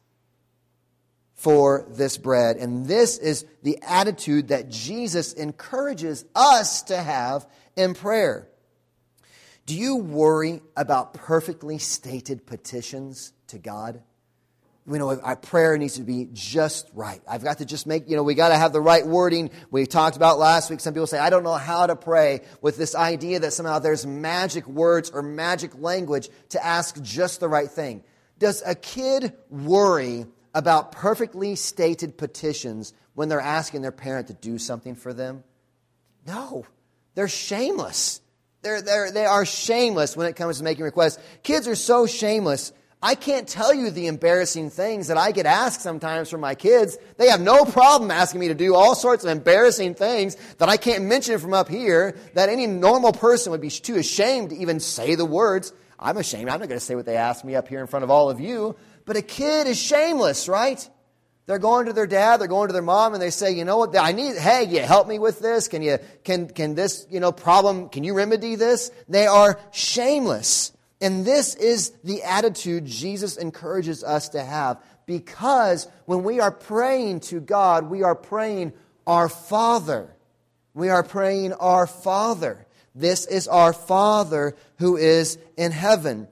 for 1.46 1.86
this 1.90 2.18
bread. 2.18 2.58
And 2.58 2.88
this 2.88 3.20
is 3.20 3.46
the 3.62 3.78
attitude 3.84 4.48
that 4.48 4.68
Jesus 4.68 5.32
encourages 5.32 6.26
us 6.34 6.82
to 6.84 6.98
have 6.98 7.46
in 7.76 7.94
prayer. 7.94 8.50
Do 9.68 9.78
you 9.78 9.98
worry 9.98 10.64
about 10.76 11.14
perfectly 11.14 11.78
stated 11.78 12.48
petitions 12.48 13.32
to 13.50 13.60
God? 13.60 14.02
you 14.92 14.98
know, 14.98 15.20
our 15.20 15.36
prayer 15.36 15.78
needs 15.78 15.98
to 15.98 16.02
be 16.02 16.30
just 16.34 16.90
right. 16.96 17.22
I've 17.28 17.44
got 17.44 17.60
to 17.60 17.66
just 17.66 17.86
make, 17.86 18.10
you 18.10 18.16
know, 18.16 18.24
we 18.24 18.34
got 18.34 18.50
to 18.50 18.58
have 18.58 18.74
the 18.74 18.82
right 18.82 19.06
wording. 19.06 19.52
We 19.70 19.86
talked 19.86 20.16
about 20.16 20.40
last 20.40 20.72
week. 20.72 20.80
Some 20.80 20.96
people 20.96 21.06
say, 21.06 21.20
I 21.20 21.30
don't 21.30 21.44
know 21.44 21.54
how 21.54 21.86
to 21.86 21.96
pray 21.96 22.42
with 22.62 22.76
this 22.76 22.96
idea 22.96 23.40
that 23.42 23.54
somehow 23.54 23.78
there's 23.78 24.04
magic 24.04 24.66
words 24.68 25.12
or 25.12 25.22
magic 25.22 25.78
language 25.80 26.28
to 26.50 26.66
ask 26.66 27.00
just 27.04 27.40
the 27.40 27.48
right 27.48 27.70
thing. 27.70 28.04
Does 28.40 28.64
a 28.66 28.74
kid 28.74 29.34
worry 29.50 30.26
about 30.56 30.92
perfectly 30.92 31.54
stated 31.54 32.18
petitions 32.18 32.94
when 33.14 33.30
they're 33.30 33.40
asking 33.40 33.84
their 33.84 33.92
parent 33.92 34.28
to 34.28 34.34
do 34.34 34.58
something 34.58 34.96
for 34.96 35.14
them? 35.14 35.44
No. 36.26 36.66
They're 37.14 37.28
shameless. 37.28 38.22
They're, 38.64 38.82
they're, 38.82 39.12
they 39.12 39.26
are 39.26 39.46
shameless 39.46 40.18
when 40.18 40.26
it 40.26 40.36
comes 40.36 40.58
to 40.58 40.64
making 40.64 40.84
requests. 40.84 41.22
Kids 41.44 41.68
are 41.68 41.76
so 41.76 42.08
shameless 42.08 42.74
I 43.06 43.14
can't 43.14 43.48
tell 43.48 43.72
you 43.72 43.92
the 43.92 44.08
embarrassing 44.08 44.72
things 44.72 45.10
that 45.10 45.18
I 45.18 45.32
get 45.32 45.46
asked 45.46 45.82
sometimes 45.82 46.28
from 46.28 46.42
my 46.42 46.56
kids. 46.56 46.98
They 47.18 47.28
have 47.28 47.40
no 47.40 47.64
problem 47.64 48.10
asking 48.10 48.40
me 48.40 48.48
to 48.48 48.56
do 48.56 48.74
all 48.74 48.96
sorts 48.96 49.24
of 49.24 49.30
embarrassing 49.30 49.94
things 49.94 50.36
that 50.58 50.70
I 50.70 50.78
can't 50.78 51.06
mention 51.06 51.38
from 51.38 51.54
up 51.54 51.70
here 51.70 52.18
that 52.34 52.50
any 52.50 52.66
normal 52.66 53.14
person 53.14 53.52
would 53.52 53.62
be 53.62 53.70
too 53.70 53.98
ashamed 53.98 54.50
to 54.50 54.56
even 54.56 54.80
say 54.80 55.14
the 55.14 55.24
words. 55.24 55.72
I'm 56.00 56.18
ashamed. 56.18 56.50
I'm 56.50 56.60
not 56.60 56.68
going 56.68 56.80
to 56.80 56.86
say 56.86 56.96
what 56.96 57.06
they 57.06 57.16
asked 57.16 57.46
me 57.46 57.54
up 57.54 57.68
here 57.68 57.80
in 57.80 57.86
front 57.86 58.04
of 58.04 58.10
all 58.10 58.32
of 58.32 58.40
you. 58.40 58.76
But 59.06 59.18
a 59.18 59.22
kid 59.22 59.68
is 59.68 59.80
shameless, 59.80 60.50
right? 60.50 60.90
They're 61.46 61.60
going 61.60 61.86
to 61.86 61.94
their 61.94 62.08
dad, 62.08 62.38
they're 62.38 62.48
going 62.48 62.70
to 62.70 62.74
their 62.74 62.82
mom, 62.82 63.14
and 63.14 63.22
they 63.22 63.30
say, 63.30 63.52
you 63.52 63.66
know 63.66 63.78
what, 63.78 63.96
I 63.96 64.14
need, 64.14 64.36
hey, 64.36 64.64
you 64.64 64.80
help 64.80 65.08
me 65.08 65.20
with 65.20 65.40
this? 65.40 65.68
Can 65.68 65.84
you, 65.84 66.00
can, 66.24 66.48
can 66.48 66.74
this, 66.74 67.06
you 67.12 67.20
know, 67.20 67.32
problem, 67.32 67.90
can 67.90 68.04
you 68.04 68.16
remedy 68.16 68.56
this? 68.56 68.90
They 69.08 69.28
are 69.28 69.60
shameless. 69.72 70.72
And 71.02 71.24
this 71.24 71.54
is 71.54 71.92
the 72.04 72.24
attitude 72.24 72.86
Jesus 72.86 73.38
encourages 73.38 74.04
us 74.04 74.30
to 74.30 74.44
have 74.44 74.82
because 75.06 75.88
when 76.06 76.24
we 76.24 76.40
are 76.40 76.52
praying 76.52 77.20
to 77.22 77.40
God, 77.40 77.90
we 77.90 78.02
are 78.02 78.16
praying 78.16 78.74
our 79.06 79.30
Father. 79.30 80.16
We 80.74 80.90
are 80.90 81.04
praying 81.04 81.54
our 81.54 81.86
Father. 81.86 82.66
This 82.96 83.26
is 83.26 83.48
our 83.48 83.74
Father 83.74 84.56
who 84.80 84.98
is 84.98 85.38
in 85.58 85.72
heaven. 85.72 86.28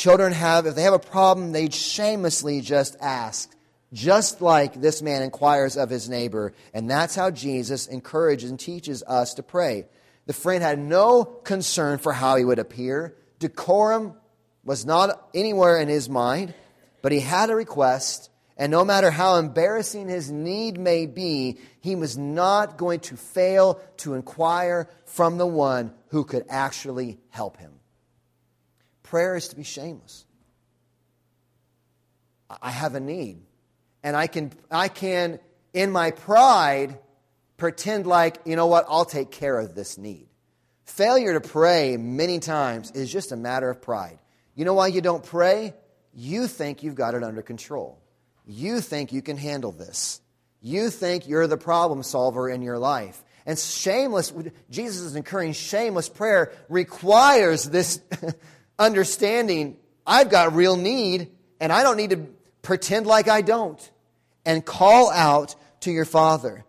Children 0.00 0.32
have, 0.32 0.64
if 0.64 0.76
they 0.76 0.84
have 0.84 0.94
a 0.94 0.98
problem, 0.98 1.52
they 1.52 1.68
shamelessly 1.68 2.62
just 2.62 2.96
ask, 3.02 3.54
just 3.92 4.40
like 4.40 4.72
this 4.72 5.02
man 5.02 5.20
inquires 5.20 5.76
of 5.76 5.90
his 5.90 6.08
neighbor. 6.08 6.54
And 6.72 6.90
that's 6.90 7.14
how 7.14 7.30
Jesus 7.30 7.86
encourages 7.86 8.48
and 8.48 8.58
teaches 8.58 9.02
us 9.02 9.34
to 9.34 9.42
pray. 9.42 9.84
The 10.24 10.32
friend 10.32 10.62
had 10.62 10.78
no 10.78 11.24
concern 11.24 11.98
for 11.98 12.14
how 12.14 12.36
he 12.36 12.46
would 12.46 12.58
appear. 12.58 13.14
Decorum 13.40 14.14
was 14.64 14.86
not 14.86 15.28
anywhere 15.34 15.76
in 15.76 15.88
his 15.88 16.08
mind, 16.08 16.54
but 17.02 17.12
he 17.12 17.20
had 17.20 17.50
a 17.50 17.54
request, 17.54 18.30
and 18.56 18.70
no 18.70 18.86
matter 18.86 19.10
how 19.10 19.36
embarrassing 19.36 20.08
his 20.08 20.30
need 20.30 20.80
may 20.80 21.04
be, 21.04 21.58
he 21.82 21.94
was 21.94 22.16
not 22.16 22.78
going 22.78 23.00
to 23.00 23.18
fail 23.18 23.78
to 23.98 24.14
inquire 24.14 24.88
from 25.04 25.36
the 25.36 25.46
one 25.46 25.92
who 26.08 26.24
could 26.24 26.46
actually 26.48 27.18
help 27.28 27.58
him. 27.58 27.79
Prayer 29.10 29.34
is 29.34 29.48
to 29.48 29.56
be 29.56 29.64
shameless. 29.64 30.24
I 32.62 32.70
have 32.70 32.94
a 32.94 33.00
need, 33.00 33.42
and 34.04 34.16
I 34.16 34.28
can, 34.28 34.52
I 34.70 34.86
can, 34.86 35.40
in 35.74 35.90
my 35.90 36.12
pride, 36.12 36.96
pretend 37.56 38.06
like, 38.06 38.38
you 38.44 38.54
know 38.54 38.68
what, 38.68 38.84
I'll 38.88 39.04
take 39.04 39.32
care 39.32 39.58
of 39.58 39.74
this 39.74 39.98
need. 39.98 40.28
Failure 40.84 41.32
to 41.32 41.40
pray 41.40 41.96
many 41.96 42.38
times 42.38 42.92
is 42.92 43.10
just 43.10 43.32
a 43.32 43.36
matter 43.36 43.68
of 43.68 43.82
pride. 43.82 44.20
You 44.54 44.64
know 44.64 44.74
why 44.74 44.86
you 44.86 45.00
don't 45.00 45.24
pray? 45.24 45.74
You 46.14 46.46
think 46.46 46.84
you've 46.84 46.94
got 46.94 47.16
it 47.16 47.24
under 47.24 47.42
control. 47.42 47.98
You 48.46 48.80
think 48.80 49.12
you 49.12 49.22
can 49.22 49.36
handle 49.36 49.72
this. 49.72 50.20
You 50.62 50.88
think 50.88 51.26
you're 51.26 51.48
the 51.48 51.56
problem 51.56 52.04
solver 52.04 52.48
in 52.48 52.62
your 52.62 52.78
life. 52.78 53.20
And 53.44 53.58
shameless, 53.58 54.32
Jesus 54.70 55.00
is 55.00 55.16
encouraging 55.16 55.54
shameless 55.54 56.08
prayer 56.08 56.52
requires 56.68 57.64
this 57.64 58.00
understanding 58.80 59.76
I've 60.06 60.30
got 60.30 60.54
real 60.54 60.76
need, 60.76 61.30
and 61.60 61.72
I 61.72 61.84
don't 61.84 61.96
need 61.96 62.10
to 62.10 62.26
pretend 62.62 63.06
like 63.06 63.28
I 63.28 63.42
don't. 63.42 63.90
And 64.44 64.64
call 64.64 65.10
out 65.10 65.54
to 65.80 65.92
your 65.92 66.06
Father 66.06 66.64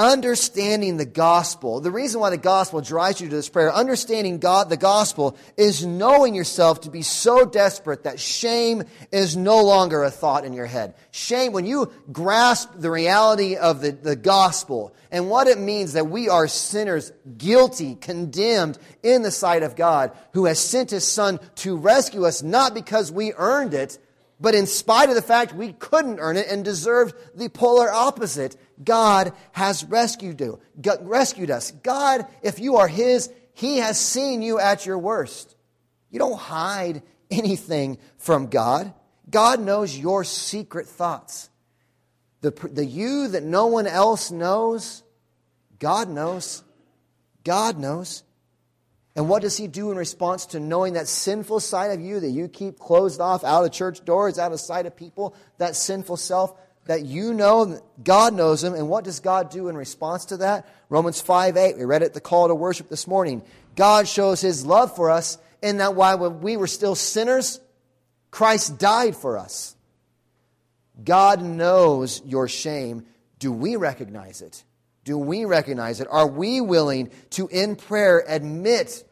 understanding 0.00 0.96
the 0.96 1.04
gospel, 1.04 1.80
the 1.80 1.90
reason 1.90 2.20
why 2.20 2.30
the 2.30 2.38
gospel 2.38 2.80
drives 2.80 3.20
you 3.20 3.28
to 3.28 3.36
this 3.36 3.50
prayer, 3.50 3.72
understanding 3.72 4.38
God, 4.38 4.70
the 4.70 4.78
gospel, 4.78 5.36
is 5.58 5.84
knowing 5.84 6.34
yourself 6.34 6.80
to 6.82 6.90
be 6.90 7.02
so 7.02 7.44
desperate 7.44 8.04
that 8.04 8.18
shame 8.18 8.84
is 9.12 9.36
no 9.36 9.62
longer 9.62 10.02
a 10.02 10.10
thought 10.10 10.46
in 10.46 10.54
your 10.54 10.66
head. 10.66 10.94
Shame, 11.10 11.52
when 11.52 11.66
you 11.66 11.92
grasp 12.10 12.70
the 12.74 12.90
reality 12.90 13.56
of 13.56 13.82
the, 13.82 13.92
the 13.92 14.16
gospel 14.16 14.94
and 15.10 15.28
what 15.28 15.46
it 15.46 15.58
means 15.58 15.92
that 15.92 16.08
we 16.08 16.30
are 16.30 16.48
sinners, 16.48 17.12
guilty, 17.36 17.94
condemned 17.94 18.78
in 19.02 19.20
the 19.20 19.30
sight 19.30 19.62
of 19.62 19.76
God, 19.76 20.16
who 20.32 20.46
has 20.46 20.58
sent 20.58 20.90
his 20.90 21.06
son 21.06 21.38
to 21.56 21.76
rescue 21.76 22.24
us, 22.24 22.42
not 22.42 22.72
because 22.72 23.12
we 23.12 23.34
earned 23.34 23.74
it, 23.74 23.98
but 24.40 24.54
in 24.54 24.66
spite 24.66 25.10
of 25.10 25.14
the 25.14 25.22
fact 25.22 25.54
we 25.54 25.74
couldn't 25.74 26.18
earn 26.18 26.36
it 26.36 26.48
and 26.48 26.64
deserved 26.64 27.14
the 27.34 27.50
polar 27.50 27.92
opposite, 27.92 28.56
God 28.82 29.32
has 29.52 29.84
rescued, 29.84 30.40
you, 30.40 30.60
rescued 31.02 31.50
us. 31.50 31.70
God, 31.70 32.26
if 32.42 32.58
you 32.58 32.76
are 32.76 32.88
His, 32.88 33.30
He 33.52 33.78
has 33.78 33.98
seen 33.98 34.42
you 34.42 34.58
at 34.58 34.86
your 34.86 34.98
worst. 34.98 35.56
You 36.10 36.18
don't 36.18 36.38
hide 36.38 37.02
anything 37.30 37.98
from 38.16 38.46
God. 38.46 38.92
God 39.28 39.60
knows 39.60 39.96
your 39.96 40.24
secret 40.24 40.86
thoughts. 40.86 41.50
The, 42.40 42.50
the 42.50 42.84
you 42.84 43.28
that 43.28 43.42
no 43.42 43.66
one 43.66 43.86
else 43.86 44.30
knows, 44.30 45.02
God 45.78 46.08
knows. 46.08 46.62
God 47.44 47.78
knows. 47.78 48.22
And 49.16 49.28
what 49.28 49.42
does 49.42 49.56
he 49.56 49.66
do 49.66 49.90
in 49.90 49.96
response 49.96 50.46
to 50.46 50.60
knowing 50.60 50.94
that 50.94 51.08
sinful 51.08 51.60
side 51.60 51.90
of 51.90 52.00
you 52.00 52.20
that 52.20 52.30
you 52.30 52.48
keep 52.48 52.78
closed 52.78 53.20
off 53.20 53.44
out 53.44 53.64
of 53.64 53.72
church 53.72 54.04
doors, 54.04 54.38
out 54.38 54.52
of 54.52 54.60
sight 54.60 54.86
of 54.86 54.96
people, 54.96 55.34
that 55.58 55.76
sinful 55.76 56.16
self 56.16 56.54
that 56.86 57.04
you 57.04 57.34
know 57.34 57.80
God 58.02 58.34
knows 58.34 58.62
them. 58.62 58.74
And 58.74 58.88
what 58.88 59.04
does 59.04 59.20
God 59.20 59.50
do 59.50 59.68
in 59.68 59.76
response 59.76 60.26
to 60.26 60.38
that? 60.38 60.68
Romans 60.88 61.20
5 61.20 61.56
8, 61.56 61.78
we 61.78 61.84
read 61.84 62.02
it 62.02 62.14
the 62.14 62.20
call 62.20 62.48
to 62.48 62.54
worship 62.54 62.88
this 62.88 63.06
morning. 63.06 63.42
God 63.76 64.08
shows 64.08 64.40
his 64.40 64.66
love 64.66 64.96
for 64.96 65.10
us 65.10 65.38
in 65.62 65.78
that 65.78 65.94
while 65.94 66.30
we 66.30 66.56
were 66.56 66.66
still 66.66 66.94
sinners, 66.94 67.60
Christ 68.30 68.78
died 68.78 69.16
for 69.16 69.38
us. 69.38 69.76
God 71.02 71.42
knows 71.42 72.22
your 72.24 72.48
shame. 72.48 73.06
Do 73.38 73.52
we 73.52 73.76
recognize 73.76 74.42
it? 74.42 74.64
Do 75.04 75.16
we 75.16 75.44
recognize 75.44 76.00
it? 76.00 76.08
Are 76.10 76.26
we 76.26 76.60
willing 76.60 77.10
to, 77.30 77.48
in 77.48 77.76
prayer, 77.76 78.22
admit, 78.26 79.04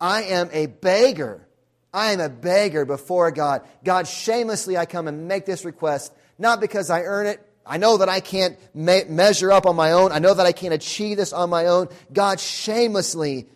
I 0.00 0.22
am 0.24 0.48
a 0.52 0.66
beggar? 0.66 1.46
I 1.92 2.12
am 2.12 2.20
a 2.20 2.28
beggar 2.28 2.84
before 2.84 3.30
God. 3.30 3.62
God, 3.84 4.06
shamelessly 4.06 4.76
I 4.76 4.86
come 4.86 5.08
and 5.08 5.28
make 5.28 5.46
this 5.46 5.64
request, 5.64 6.12
not 6.38 6.60
because 6.60 6.90
I 6.90 7.02
earn 7.02 7.26
it. 7.26 7.44
I 7.66 7.76
know 7.76 7.98
that 7.98 8.08
I 8.08 8.20
can't 8.20 8.56
me- 8.74 9.04
measure 9.08 9.52
up 9.52 9.66
on 9.66 9.76
my 9.76 9.92
own. 9.92 10.12
I 10.12 10.20
know 10.20 10.32
that 10.32 10.46
I 10.46 10.52
can't 10.52 10.72
achieve 10.72 11.16
this 11.16 11.32
on 11.32 11.50
my 11.50 11.66
own. 11.66 11.88
God, 12.12 12.40
shamelessly 12.40 13.48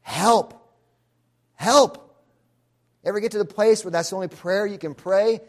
help. 0.00 0.54
Help. 1.54 1.98
Ever 3.04 3.20
get 3.20 3.32
to 3.32 3.38
the 3.38 3.44
place 3.44 3.84
where 3.84 3.92
that's 3.92 4.10
the 4.10 4.16
only 4.16 4.28
prayer 4.28 4.66
you 4.66 4.78
can 4.78 4.94
pray? 4.94 5.40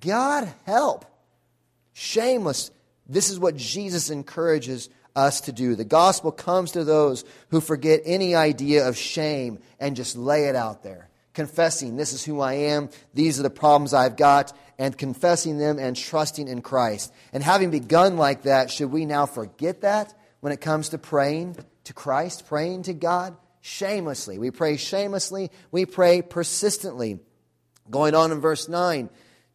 God, 0.00 0.52
help. 0.64 1.04
Shameless. 1.92 2.70
This 3.08 3.30
is 3.30 3.38
what 3.38 3.56
Jesus 3.56 4.10
encourages 4.10 4.88
us 5.14 5.42
to 5.42 5.52
do. 5.52 5.74
The 5.74 5.84
gospel 5.84 6.32
comes 6.32 6.72
to 6.72 6.84
those 6.84 7.24
who 7.48 7.60
forget 7.60 8.02
any 8.04 8.34
idea 8.34 8.88
of 8.88 8.96
shame 8.96 9.58
and 9.78 9.96
just 9.96 10.16
lay 10.16 10.44
it 10.44 10.56
out 10.56 10.82
there. 10.82 11.09
Confessing, 11.32 11.96
this 11.96 12.12
is 12.12 12.24
who 12.24 12.40
I 12.40 12.54
am, 12.54 12.90
these 13.14 13.38
are 13.38 13.44
the 13.44 13.50
problems 13.50 13.94
I've 13.94 14.16
got, 14.16 14.56
and 14.78 14.96
confessing 14.96 15.58
them 15.58 15.78
and 15.78 15.96
trusting 15.96 16.48
in 16.48 16.60
Christ. 16.60 17.12
And 17.32 17.42
having 17.42 17.70
begun 17.70 18.16
like 18.16 18.42
that, 18.42 18.70
should 18.70 18.90
we 18.90 19.06
now 19.06 19.26
forget 19.26 19.82
that 19.82 20.12
when 20.40 20.52
it 20.52 20.60
comes 20.60 20.88
to 20.88 20.98
praying 20.98 21.56
to 21.84 21.92
Christ, 21.92 22.46
praying 22.46 22.84
to 22.84 22.94
God? 22.94 23.36
Shamelessly. 23.60 24.38
We 24.38 24.50
pray 24.50 24.76
shamelessly, 24.76 25.50
we 25.70 25.86
pray 25.86 26.22
persistently. 26.22 27.20
Going 27.90 28.14
on 28.14 28.32
in 28.32 28.40
verse 28.40 28.68
9. 28.68 29.10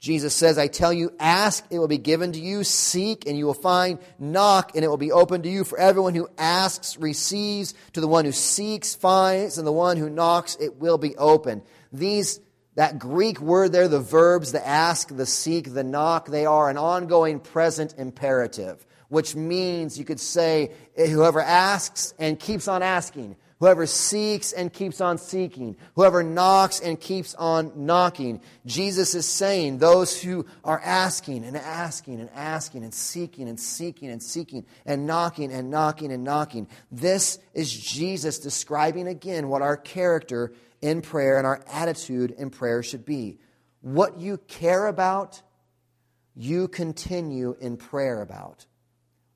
Jesus 0.05 0.35
says, 0.35 0.59
I 0.59 0.67
tell 0.67 0.93
you, 0.93 1.11
ask, 1.19 1.65
it 1.71 1.79
will 1.79 1.87
be 1.87 1.97
given 1.97 2.33
to 2.33 2.39
you. 2.39 2.63
Seek, 2.63 3.25
and 3.25 3.35
you 3.35 3.47
will 3.47 3.55
find. 3.55 3.97
Knock, 4.19 4.75
and 4.75 4.85
it 4.85 4.87
will 4.87 4.97
be 4.97 5.11
open 5.11 5.41
to 5.41 5.49
you. 5.49 5.63
For 5.63 5.79
everyone 5.79 6.13
who 6.13 6.29
asks 6.37 6.95
receives. 6.99 7.73
To 7.93 8.01
the 8.01 8.07
one 8.07 8.23
who 8.23 8.31
seeks 8.31 8.93
finds. 8.93 9.57
And 9.57 9.65
the 9.65 9.71
one 9.71 9.97
who 9.97 10.07
knocks, 10.07 10.57
it 10.59 10.75
will 10.75 10.99
be 10.99 11.17
open. 11.17 11.63
These, 11.91 12.39
that 12.75 12.99
Greek 12.99 13.41
word 13.41 13.71
there, 13.71 13.87
the 13.87 13.99
verbs, 13.99 14.51
the 14.51 14.65
ask, 14.65 15.07
the 15.07 15.25
seek, 15.25 15.73
the 15.73 15.83
knock, 15.83 16.27
they 16.27 16.45
are 16.45 16.69
an 16.69 16.77
ongoing 16.77 17.39
present 17.39 17.95
imperative, 17.97 18.85
which 19.09 19.35
means 19.35 19.97
you 19.97 20.05
could 20.05 20.19
say, 20.19 20.71
eh, 20.95 21.07
whoever 21.07 21.41
asks 21.41 22.13
and 22.19 22.39
keeps 22.39 22.67
on 22.67 22.83
asking 22.83 23.37
Whoever 23.59 23.85
seeks 23.85 24.51
and 24.51 24.71
keeps 24.71 24.99
on 24.99 25.17
seeking. 25.17 25.77
Whoever 25.95 26.23
knocks 26.23 26.81
and 26.81 26.99
keeps 26.99 27.33
on 27.35 27.71
knocking. 27.85 28.41
Jesus 28.65 29.15
is 29.15 29.25
saying 29.25 29.77
those 29.77 30.21
who 30.21 30.45
are 30.63 30.81
asking 30.83 31.45
and 31.45 31.55
asking 31.55 32.19
and 32.19 32.29
asking 32.35 32.83
and 32.83 32.93
seeking 32.93 33.47
and 33.47 33.57
seeking 33.57 34.09
and 34.09 34.21
seeking 34.21 34.65
and 34.85 35.07
knocking 35.07 35.53
and 35.53 35.69
knocking 35.69 36.11
and 36.11 36.25
knocking. 36.25 36.67
This 36.91 37.39
is 37.53 37.71
Jesus 37.71 38.39
describing 38.39 39.07
again 39.07 39.47
what 39.47 39.61
our 39.61 39.77
character 39.77 40.51
in 40.81 41.01
prayer 41.01 41.37
and 41.37 41.47
our 41.47 41.63
attitude 41.71 42.31
in 42.31 42.49
prayer 42.49 42.83
should 42.83 43.05
be. 43.05 43.39
What 43.79 44.19
you 44.19 44.37
care 44.37 44.87
about, 44.87 45.41
you 46.35 46.67
continue 46.67 47.55
in 47.61 47.77
prayer 47.77 48.21
about. 48.21 48.65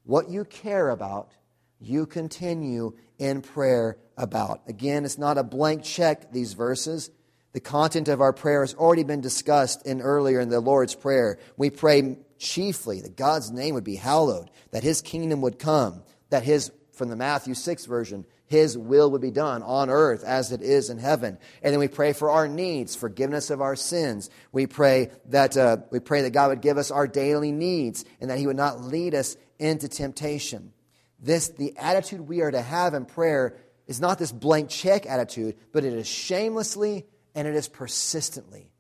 What 0.04 0.30
you 0.30 0.44
care 0.44 0.90
about, 0.90 1.32
you 1.80 2.06
continue 2.06 2.94
in 3.18 3.42
prayer 3.42 3.98
about. 4.18 4.62
Again, 4.68 5.06
it's 5.06 5.18
not 5.18 5.38
a 5.38 5.44
blank 5.44 5.84
check, 5.84 6.32
these 6.32 6.54
verses. 6.54 7.10
The 7.54 7.60
content 7.60 8.08
of 8.08 8.22
our 8.22 8.34
prayer 8.34 8.62
has 8.62 8.76
already 8.76 9.04
been 9.04 9.22
discussed 9.22 9.86
in 9.86 10.02
earlier 10.02 10.40
in 10.40 10.50
the 10.50 10.60
Lord's 10.60 10.94
Prayer. 10.94 11.40
We 11.58 11.70
pray 11.70 12.18
chiefly 12.38 13.02
that 13.02 13.18
God's 13.18 13.50
name 13.50 13.74
would 13.74 13.84
be 13.84 13.96
hallowed, 13.96 14.52
that 14.72 14.84
his 14.84 15.02
kingdom 15.02 15.42
would 15.42 15.58
come, 15.58 16.04
that 16.30 16.44
his, 16.44 16.72
from 16.94 17.10
the 17.10 17.16
Matthew 17.16 17.56
6 17.56 17.86
version, 17.86 18.26
his 18.46 18.78
will 18.78 19.12
would 19.12 19.22
be 19.22 19.32
done 19.32 19.64
on 19.64 19.90
earth 19.90 20.24
as 20.24 20.52
it 20.52 20.62
is 20.62 20.90
in 20.90 20.98
heaven. 20.98 21.38
And 21.62 21.72
then 21.72 21.80
we 21.80 21.88
pray 21.88 22.14
for 22.14 22.30
our 22.30 22.48
needs, 22.48 22.96
forgiveness 22.96 23.50
of 23.50 23.62
our 23.62 23.76
sins. 23.76 24.30
We 24.52 24.68
pray 24.68 25.12
that, 25.28 25.56
uh, 25.56 25.78
we 25.92 26.00
pray 26.00 26.24
that 26.24 26.32
God 26.32 26.50
would 26.50 26.62
give 26.62 26.78
us 26.78 26.92
our 26.92 27.08
daily 27.08 27.52
needs 27.52 28.06
and 28.20 28.30
that 28.30 28.40
he 28.40 28.48
would 28.48 28.56
not 28.56 28.82
lead 28.82 29.14
us 29.16 29.38
into 29.60 29.88
temptation. 29.88 30.74
This, 31.22 31.50
the 31.50 31.76
attitude 31.78 32.22
we 32.22 32.42
are 32.42 32.52
to 32.52 32.62
have 32.62 32.94
in 32.94 33.06
prayer 33.06 33.58
is 33.88 34.00
not 34.00 34.20
this 34.20 34.32
blank 34.32 34.70
check 34.70 35.06
attitude, 35.06 35.56
but 35.72 35.84
it 35.84 35.94
is 35.94 36.08
shamelessly 36.08 37.06
and 37.36 37.48
it 37.48 37.56
is 37.56 37.68
persistently. 37.68 38.72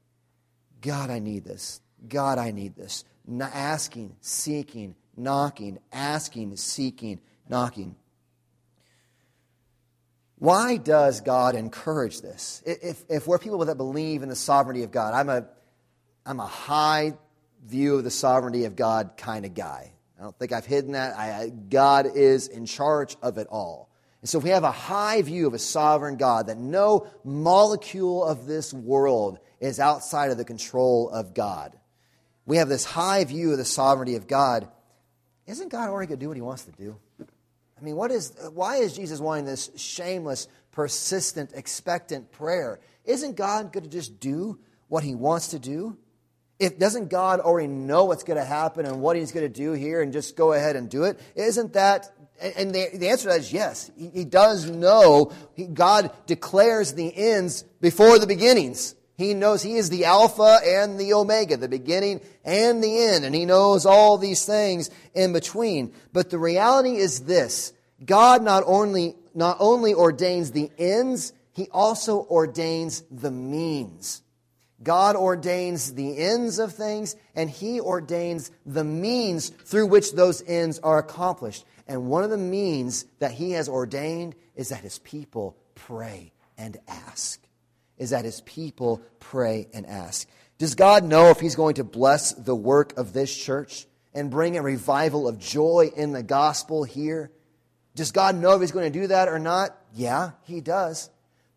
God, 0.81 1.09
I 1.09 1.19
need 1.19 1.43
this. 1.43 1.81
God, 2.07 2.37
I 2.37 2.51
need 2.51 2.75
this. 2.75 3.03
Not 3.27 3.51
asking, 3.53 4.15
seeking, 4.21 4.95
knocking, 5.17 5.79
asking, 5.91 6.55
seeking, 6.55 7.19
knocking. 7.49 7.95
Why 10.37 10.77
does 10.77 11.19
God 11.19 11.55
encourage 11.55 12.21
this? 12.21 12.63
If, 12.65 13.03
if 13.09 13.27
we're 13.27 13.39
people 13.39 13.65
that 13.65 13.75
believe 13.75 14.23
in 14.23 14.29
the 14.29 14.35
sovereignty 14.35 14.83
of 14.83 14.91
God, 14.91 15.13
I'm 15.13 15.27
a, 15.27 15.45
I'm 16.25 16.39
a 16.39 16.47
high 16.47 17.13
view 17.65 17.97
of 17.97 18.05
the 18.05 18.11
sovereignty 18.11 18.63
of 18.63 18.77
God 18.77 19.11
kind 19.17 19.45
of 19.45 19.53
guy. 19.53 19.91
I 20.19 20.23
don't 20.23 20.37
think 20.37 20.51
I've 20.51 20.65
hidden 20.65 20.91
that. 20.91 21.15
I, 21.15 21.49
God 21.69 22.07
is 22.13 22.47
in 22.47 22.65
charge 22.65 23.15
of 23.21 23.37
it 23.37 23.47
all. 23.47 23.89
And 24.21 24.29
so, 24.29 24.37
if 24.37 24.43
we 24.43 24.49
have 24.49 24.65
a 24.65 24.71
high 24.71 25.21
view 25.21 25.47
of 25.47 25.53
a 25.53 25.59
sovereign 25.59 26.17
God, 26.17 26.47
that 26.47 26.57
no 26.57 27.07
molecule 27.23 28.25
of 28.25 28.45
this 28.45 28.73
world 28.73 29.39
is 29.61 29.79
outside 29.79 30.29
of 30.31 30.37
the 30.37 30.43
control 30.43 31.09
of 31.09 31.33
God, 31.33 31.77
we 32.45 32.57
have 32.57 32.67
this 32.67 32.83
high 32.83 33.23
view 33.23 33.53
of 33.53 33.57
the 33.57 33.65
sovereignty 33.65 34.15
of 34.15 34.27
God. 34.27 34.67
Isn't 35.47 35.71
God 35.71 35.89
already 35.89 36.07
going 36.07 36.19
to 36.19 36.23
do 36.23 36.27
what 36.27 36.37
he 36.37 36.41
wants 36.41 36.63
to 36.65 36.71
do? 36.73 36.97
I 37.19 37.81
mean, 37.81 37.95
what 37.95 38.11
is, 38.11 38.33
why 38.53 38.77
is 38.77 38.93
Jesus 38.93 39.21
wanting 39.21 39.45
this 39.45 39.71
shameless, 39.77 40.49
persistent, 40.71 41.53
expectant 41.53 42.29
prayer? 42.31 42.81
Isn't 43.05 43.37
God 43.37 43.71
going 43.71 43.85
to 43.85 43.89
just 43.89 44.19
do 44.19 44.59
what 44.89 45.03
he 45.03 45.15
wants 45.15 45.49
to 45.49 45.59
do? 45.59 45.97
If 46.59 46.77
doesn't 46.77 47.09
God 47.09 47.39
already 47.39 47.69
know 47.69 48.05
what's 48.05 48.23
going 48.23 48.37
to 48.37 48.45
happen 48.45 48.85
and 48.85 49.01
what 49.01 49.15
He's 49.15 49.31
going 49.31 49.45
to 49.45 49.53
do 49.53 49.71
here, 49.71 50.01
and 50.01 50.11
just 50.11 50.35
go 50.35 50.53
ahead 50.53 50.75
and 50.75 50.89
do 50.89 51.05
it? 51.05 51.19
Isn't 51.35 51.73
that? 51.73 52.11
And 52.55 52.73
the, 52.75 52.89
the 52.93 53.09
answer 53.09 53.23
to 53.23 53.29
that 53.29 53.39
is 53.39 53.51
yes. 53.51 53.89
He, 53.97 54.09
he 54.09 54.25
does 54.25 54.69
know. 54.69 55.31
He, 55.55 55.65
God 55.65 56.11
declares 56.25 56.93
the 56.93 57.15
ends 57.15 57.63
before 57.81 58.19
the 58.19 58.27
beginnings. 58.27 58.95
He 59.17 59.33
knows 59.33 59.61
He 59.61 59.75
is 59.75 59.89
the 59.89 60.05
Alpha 60.05 60.59
and 60.63 60.99
the 60.99 61.13
Omega, 61.13 61.57
the 61.57 61.67
beginning 61.67 62.21
and 62.45 62.83
the 62.83 63.03
end, 63.03 63.25
and 63.25 63.35
He 63.35 63.45
knows 63.45 63.85
all 63.85 64.17
these 64.17 64.45
things 64.45 64.89
in 65.13 65.33
between. 65.33 65.93
But 66.13 66.29
the 66.29 66.39
reality 66.39 66.95
is 66.95 67.21
this: 67.21 67.73
God 68.05 68.43
not 68.43 68.63
only 68.65 69.15
not 69.33 69.57
only 69.59 69.93
ordains 69.93 70.51
the 70.51 70.71
ends, 70.77 71.33
He 71.53 71.67
also 71.71 72.25
ordains 72.29 73.03
the 73.11 73.31
means. 73.31 74.21
God 74.81 75.15
ordains 75.15 75.93
the 75.93 76.17
ends 76.17 76.57
of 76.59 76.73
things, 76.73 77.15
and 77.35 77.49
He 77.49 77.81
ordains 77.81 78.51
the 78.65 78.83
means 78.83 79.49
through 79.49 79.87
which 79.87 80.13
those 80.13 80.41
ends 80.47 80.79
are 80.79 80.99
accomplished. 80.99 81.65
And 81.87 82.07
one 82.07 82.23
of 82.23 82.29
the 82.29 82.37
means 82.37 83.05
that 83.19 83.31
He 83.31 83.51
has 83.51 83.67
ordained 83.67 84.35
is 84.55 84.69
that 84.69 84.81
His 84.81 84.99
people 84.99 85.57
pray 85.75 86.31
and 86.57 86.77
ask. 86.87 87.41
Is 87.97 88.11
that 88.11 88.25
His 88.25 88.41
people 88.41 89.01
pray 89.19 89.67
and 89.73 89.85
ask. 89.85 90.27
Does 90.57 90.75
God 90.75 91.03
know 91.03 91.29
if 91.29 91.39
He's 91.39 91.55
going 91.55 91.75
to 91.75 91.83
bless 91.83 92.33
the 92.33 92.55
work 92.55 92.97
of 92.97 93.11
this 93.11 93.35
church 93.35 93.85
and 94.13 94.31
bring 94.31 94.57
a 94.57 94.61
revival 94.61 95.27
of 95.27 95.39
joy 95.39 95.91
in 95.95 96.13
the 96.13 96.23
gospel 96.23 96.85
here? 96.85 97.31
Does 97.95 98.11
God 98.11 98.35
know 98.35 98.55
if 98.55 98.61
He's 98.61 98.71
going 98.71 98.91
to 98.91 98.99
do 98.99 99.07
that 99.07 99.27
or 99.27 99.39
not? 99.39 99.75
Yeah, 99.93 100.31
He 100.43 100.61
does. 100.61 101.09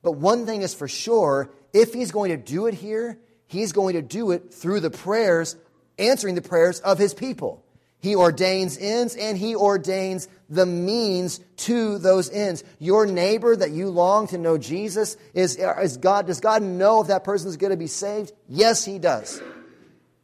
But 0.03 0.13
one 0.13 0.47
thing 0.47 0.63
is 0.63 0.75
for 0.75 0.89
sure 0.89 1.51
if 1.73 1.93
he's 1.93 2.11
going 2.11 2.31
to 2.31 2.37
do 2.37 2.67
it 2.67 2.75
here, 2.75 3.19
he's 3.47 3.73
going 3.73 3.95
to 3.95 4.03
do 4.03 4.31
it 4.31 4.53
through 4.53 4.81
the 4.81 4.91
prayers, 4.91 5.57
answering 5.99 6.35
the 6.35 6.43
prayers 6.43 6.81
of 6.81 6.99
his 6.99 7.15
people. 7.15 7.65
He 7.99 8.17
ordains 8.17 8.77
ends 8.79 9.15
and 9.15 9.39
he 9.39 9.55
ordains 9.55 10.27
the 10.51 10.67
means 10.67 11.39
to 11.59 11.99
those 11.99 12.31
ends. 12.31 12.65
Your 12.81 13.07
neighbor 13.07 13.55
that 13.55 13.71
you 13.71 13.91
long 13.91 14.27
to 14.29 14.39
know 14.39 14.59
Jesus 14.59 15.17
is, 15.35 15.57
is 15.57 15.97
God. 15.99 16.27
Does 16.27 16.41
God 16.41 16.63
know 16.63 17.01
if 17.01 17.09
that 17.09 17.23
person 17.23 17.49
is 17.49 17.57
going 17.57 17.71
to 17.71 17.77
be 17.77 17.87
saved? 17.87 18.33
Yes, 18.49 18.85
he 18.85 18.99
does. 18.99 19.41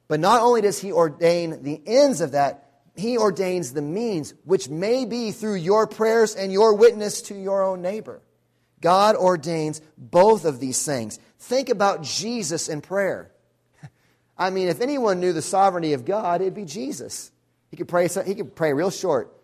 But 0.09 0.19
not 0.19 0.43
only 0.43 0.61
does 0.61 0.81
he 0.81 0.91
ordain 0.91 1.63
the 1.63 1.81
ends 1.87 2.21
of 2.21 2.33
that, 2.33 2.65
he 2.97 3.17
ordains 3.17 3.73
the 3.73 3.83
means, 3.83 4.35
which 4.45 4.69
may 4.69 5.05
be 5.05 5.31
through 5.31 5.57
your 5.57 5.87
prayers 5.87 6.35
and 6.35 6.53
your 6.53 6.75
witness 6.75 7.23
to 7.23 7.35
your 7.35 7.63
own 7.63 7.81
neighbor. 7.81 8.21
God 8.81 9.17
ordains 9.17 9.81
both 9.97 10.45
of 10.45 10.61
these 10.61 10.85
things. 10.85 11.19
Think 11.39 11.69
about 11.69 12.03
Jesus 12.03 12.69
in 12.69 12.81
prayer. 12.81 13.31
I 14.39 14.51
mean, 14.51 14.69
if 14.69 14.81
anyone 14.81 15.21
knew 15.21 15.33
the 15.33 15.43
sovereignty 15.43 15.93
of 15.93 16.05
God, 16.05 16.41
it'd 16.41 16.55
be 16.55 16.65
Jesus. 16.65 17.31
He 17.71 17.77
could 17.77 17.89
pray, 17.89 18.09
he 18.09 18.35
could 18.35 18.55
pray 18.55 18.73
real 18.73 18.91
short. 18.91 19.35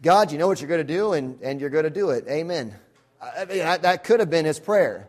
God, 0.00 0.32
you 0.32 0.38
know 0.38 0.46
what 0.46 0.60
you're 0.60 0.68
going 0.68 0.86
to 0.86 0.92
do, 0.92 1.12
and, 1.12 1.40
and 1.40 1.60
you're 1.60 1.70
going 1.70 1.84
to 1.84 1.90
do 1.90 2.10
it. 2.10 2.26
Amen. 2.28 2.74
I 3.20 3.44
mean, 3.46 3.58
that 3.58 4.04
could 4.04 4.20
have 4.20 4.28
been 4.28 4.44
his 4.44 4.60
prayer, 4.60 5.08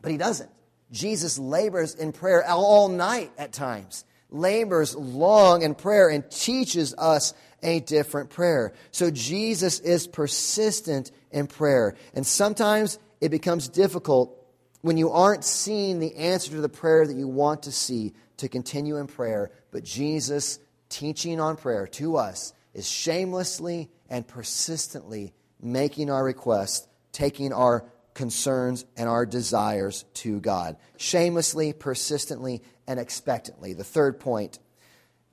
but 0.00 0.12
he 0.12 0.16
doesn't. 0.16 0.50
Jesus 0.92 1.38
labors 1.38 1.94
in 1.94 2.12
prayer 2.12 2.44
all 2.46 2.88
night 2.88 3.32
at 3.38 3.52
times, 3.52 4.04
labors 4.30 4.94
long 4.94 5.62
in 5.62 5.74
prayer, 5.74 6.08
and 6.08 6.30
teaches 6.30 6.94
us 6.96 7.34
a 7.62 7.80
different 7.80 8.30
prayer. 8.30 8.74
So 8.90 9.10
Jesus 9.10 9.80
is 9.80 10.06
persistent 10.06 11.10
in 11.32 11.46
prayer. 11.46 11.96
And 12.14 12.26
sometimes 12.26 12.98
it 13.20 13.30
becomes 13.30 13.68
difficult 13.68 14.38
when 14.82 14.96
you 14.96 15.10
aren't 15.10 15.44
seeing 15.44 16.00
the 16.00 16.14
answer 16.16 16.50
to 16.52 16.60
the 16.60 16.68
prayer 16.68 17.06
that 17.06 17.16
you 17.16 17.28
want 17.28 17.64
to 17.64 17.72
see 17.72 18.12
to 18.38 18.48
continue 18.48 18.96
in 18.96 19.06
prayer. 19.06 19.50
But 19.70 19.84
Jesus' 19.84 20.58
teaching 20.88 21.40
on 21.40 21.56
prayer 21.56 21.86
to 21.86 22.16
us 22.16 22.52
is 22.74 22.88
shamelessly 22.88 23.90
and 24.08 24.26
persistently 24.26 25.32
making 25.60 26.10
our 26.10 26.24
request, 26.24 26.88
taking 27.12 27.52
our 27.52 27.84
concerns 28.14 28.84
and 28.96 29.08
our 29.08 29.24
desires 29.24 30.04
to 30.14 30.40
God. 30.40 30.76
Shamelessly, 30.96 31.72
persistently, 31.72 32.62
and 32.86 32.98
expectantly. 32.98 33.72
The 33.72 33.84
third 33.84 34.20
point. 34.20 34.58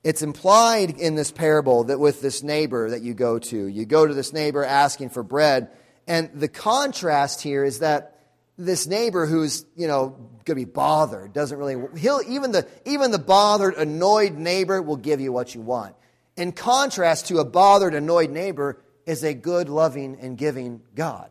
It's 0.02 0.22
implied 0.22 0.98
in 0.98 1.14
this 1.14 1.30
parable 1.30 1.84
that 1.84 2.00
with 2.00 2.22
this 2.22 2.42
neighbor 2.42 2.90
that 2.90 3.02
you 3.02 3.12
go 3.12 3.38
to, 3.38 3.66
you 3.66 3.84
go 3.84 4.06
to 4.06 4.14
this 4.14 4.32
neighbor 4.32 4.64
asking 4.64 5.10
for 5.10 5.22
bread. 5.22 5.68
And 6.06 6.30
the 6.34 6.48
contrast 6.48 7.42
here 7.42 7.64
is 7.64 7.80
that 7.80 8.16
this 8.56 8.86
neighbor 8.86 9.26
who's, 9.26 9.64
you 9.76 9.86
know, 9.86 10.10
going 10.44 10.44
to 10.44 10.54
be 10.54 10.64
bothered, 10.64 11.32
doesn't 11.32 11.56
really, 11.56 11.76
he'll, 11.98 12.20
even 12.28 12.52
the, 12.52 12.66
even 12.84 13.10
the 13.10 13.18
bothered, 13.18 13.74
annoyed 13.74 14.34
neighbor 14.34 14.82
will 14.82 14.96
give 14.96 15.20
you 15.20 15.32
what 15.32 15.54
you 15.54 15.60
want. 15.60 15.94
In 16.36 16.52
contrast 16.52 17.28
to 17.28 17.38
a 17.38 17.44
bothered, 17.44 17.94
annoyed 17.94 18.30
neighbor 18.30 18.82
is 19.06 19.24
a 19.24 19.34
good, 19.34 19.68
loving, 19.68 20.18
and 20.20 20.36
giving 20.36 20.82
God. 20.94 21.30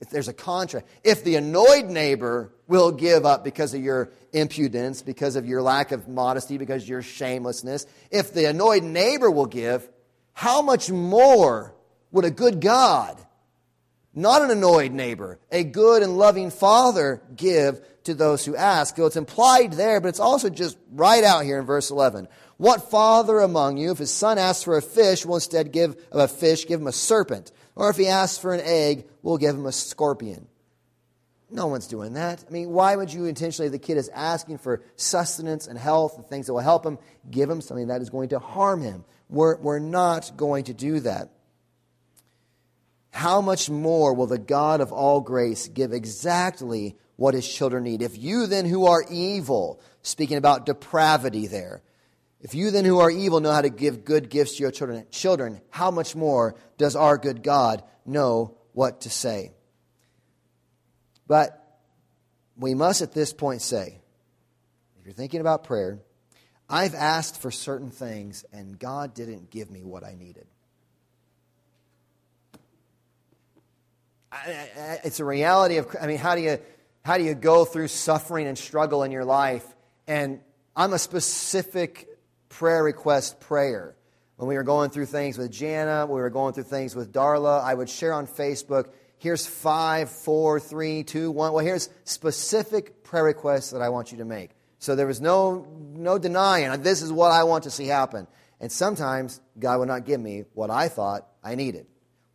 If 0.00 0.10
there's 0.10 0.28
a 0.28 0.34
contrast. 0.34 0.86
If 1.02 1.24
the 1.24 1.36
annoyed 1.36 1.86
neighbor 1.86 2.52
will 2.66 2.92
give 2.92 3.24
up 3.24 3.44
because 3.44 3.72
of 3.72 3.82
your 3.82 4.10
impudence, 4.32 5.02
because 5.02 5.36
of 5.36 5.46
your 5.46 5.62
lack 5.62 5.92
of 5.92 6.06
modesty, 6.06 6.58
because 6.58 6.82
of 6.82 6.88
your 6.88 7.02
shamelessness, 7.02 7.86
if 8.10 8.32
the 8.34 8.44
annoyed 8.44 8.82
neighbor 8.82 9.30
will 9.30 9.46
give, 9.46 9.88
how 10.34 10.60
much 10.60 10.90
more 10.90 11.74
would 12.10 12.26
a 12.26 12.30
good 12.30 12.60
God, 12.60 13.18
not 14.16 14.42
an 14.42 14.50
annoyed 14.50 14.92
neighbor, 14.92 15.38
a 15.52 15.62
good 15.62 16.02
and 16.02 16.18
loving 16.18 16.50
father 16.50 17.22
give 17.36 17.80
to 18.04 18.14
those 18.14 18.44
who 18.44 18.56
ask? 18.56 18.96
So 18.96 19.06
it's 19.06 19.16
implied 19.16 19.74
there, 19.74 20.00
but 20.00 20.08
it's 20.08 20.20
also 20.20 20.48
just 20.48 20.78
right 20.90 21.22
out 21.22 21.44
here 21.44 21.58
in 21.58 21.66
verse 21.66 21.90
11. 21.90 22.26
What 22.56 22.90
father 22.90 23.40
among 23.40 23.76
you, 23.76 23.92
if 23.92 23.98
his 23.98 24.12
son 24.12 24.38
asks 24.38 24.64
for 24.64 24.76
a 24.76 24.82
fish, 24.82 25.26
will 25.26 25.34
instead 25.34 25.70
give 25.70 25.96
a 26.10 26.26
fish, 26.26 26.66
give 26.66 26.80
him 26.80 26.86
a 26.86 26.92
serpent? 26.92 27.52
Or 27.74 27.90
if 27.90 27.96
he 27.96 28.08
asks 28.08 28.38
for 28.38 28.54
an 28.54 28.62
egg, 28.64 29.04
we'll 29.22 29.36
give 29.36 29.54
him 29.54 29.66
a 29.66 29.72
scorpion. 29.72 30.48
No 31.50 31.68
one's 31.68 31.86
doing 31.86 32.14
that. 32.14 32.44
I 32.48 32.50
mean, 32.50 32.70
why 32.70 32.96
would 32.96 33.12
you 33.12 33.26
intentionally, 33.26 33.68
the 33.68 33.78
kid 33.78 33.98
is 33.98 34.08
asking 34.08 34.58
for 34.58 34.82
sustenance 34.96 35.68
and 35.68 35.78
health 35.78 36.16
and 36.16 36.26
things 36.26 36.46
that 36.46 36.54
will 36.54 36.60
help 36.60 36.84
him, 36.84 36.98
give 37.30 37.48
him 37.48 37.60
something 37.60 37.88
that 37.88 38.02
is 38.02 38.10
going 38.10 38.30
to 38.30 38.38
harm 38.38 38.82
him? 38.82 39.04
We're, 39.28 39.56
we're 39.58 39.78
not 39.78 40.32
going 40.36 40.64
to 40.64 40.74
do 40.74 41.00
that. 41.00 41.30
How 43.16 43.40
much 43.40 43.70
more 43.70 44.12
will 44.12 44.26
the 44.26 44.36
God 44.36 44.82
of 44.82 44.92
all 44.92 45.22
grace 45.22 45.68
give 45.68 45.94
exactly 45.94 46.98
what 47.16 47.32
his 47.32 47.48
children 47.48 47.84
need? 47.84 48.02
If 48.02 48.18
you 48.18 48.46
then 48.46 48.66
who 48.66 48.88
are 48.88 49.02
evil, 49.10 49.80
speaking 50.02 50.36
about 50.36 50.66
depravity 50.66 51.46
there, 51.46 51.80
if 52.42 52.54
you 52.54 52.70
then 52.70 52.84
who 52.84 52.98
are 52.98 53.10
evil 53.10 53.40
know 53.40 53.52
how 53.52 53.62
to 53.62 53.70
give 53.70 54.04
good 54.04 54.28
gifts 54.28 54.56
to 54.56 54.64
your 54.64 54.70
children, 54.70 55.06
children, 55.10 55.62
how 55.70 55.90
much 55.90 56.14
more 56.14 56.56
does 56.76 56.94
our 56.94 57.16
good 57.16 57.42
God 57.42 57.82
know 58.04 58.58
what 58.74 59.00
to 59.00 59.08
say? 59.08 59.52
But 61.26 61.80
we 62.54 62.74
must 62.74 63.00
at 63.00 63.12
this 63.12 63.32
point 63.32 63.62
say, 63.62 63.98
if 65.00 65.06
you're 65.06 65.14
thinking 65.14 65.40
about 65.40 65.64
prayer, 65.64 66.00
I've 66.68 66.94
asked 66.94 67.40
for 67.40 67.50
certain 67.50 67.90
things 67.90 68.44
and 68.52 68.78
God 68.78 69.14
didn't 69.14 69.48
give 69.48 69.70
me 69.70 69.84
what 69.84 70.04
I 70.04 70.16
needed. 70.16 70.46
It's 75.04 75.20
a 75.20 75.24
reality 75.24 75.76
of, 75.76 75.94
I 76.00 76.06
mean, 76.06 76.18
how 76.18 76.34
do 76.34 76.42
you, 76.42 76.58
how 77.04 77.18
do 77.18 77.24
you 77.24 77.34
go 77.34 77.64
through 77.64 77.88
suffering 77.88 78.46
and 78.46 78.58
struggle 78.58 79.02
in 79.02 79.10
your 79.10 79.24
life? 79.24 79.64
And 80.06 80.40
I'm 80.74 80.92
a 80.92 80.98
specific 80.98 82.08
prayer 82.48 82.82
request 82.82 83.40
prayer. 83.40 83.96
When 84.36 84.48
we 84.48 84.56
were 84.56 84.62
going 84.62 84.90
through 84.90 85.06
things 85.06 85.38
with 85.38 85.50
Jana, 85.50 86.06
we 86.06 86.20
were 86.20 86.30
going 86.30 86.52
through 86.52 86.64
things 86.64 86.94
with 86.94 87.12
Darla, 87.12 87.62
I 87.62 87.72
would 87.72 87.88
share 87.88 88.12
on 88.12 88.26
Facebook, 88.26 88.90
here's 89.18 89.46
five, 89.46 90.10
four, 90.10 90.60
three, 90.60 91.04
two, 91.04 91.30
one. 91.30 91.52
Well, 91.52 91.64
here's 91.64 91.88
specific 92.04 93.02
prayer 93.02 93.24
requests 93.24 93.70
that 93.70 93.80
I 93.80 93.88
want 93.88 94.12
you 94.12 94.18
to 94.18 94.24
make. 94.24 94.50
So 94.78 94.94
there 94.94 95.06
was 95.06 95.20
no, 95.22 95.66
no 95.94 96.18
denying, 96.18 96.82
this 96.82 97.00
is 97.00 97.10
what 97.10 97.32
I 97.32 97.44
want 97.44 97.64
to 97.64 97.70
see 97.70 97.86
happen. 97.86 98.26
And 98.60 98.70
sometimes 98.70 99.40
God 99.58 99.78
would 99.80 99.88
not 99.88 100.04
give 100.04 100.20
me 100.20 100.44
what 100.52 100.70
I 100.70 100.88
thought 100.88 101.26
I 101.42 101.54
needed. 101.54 101.86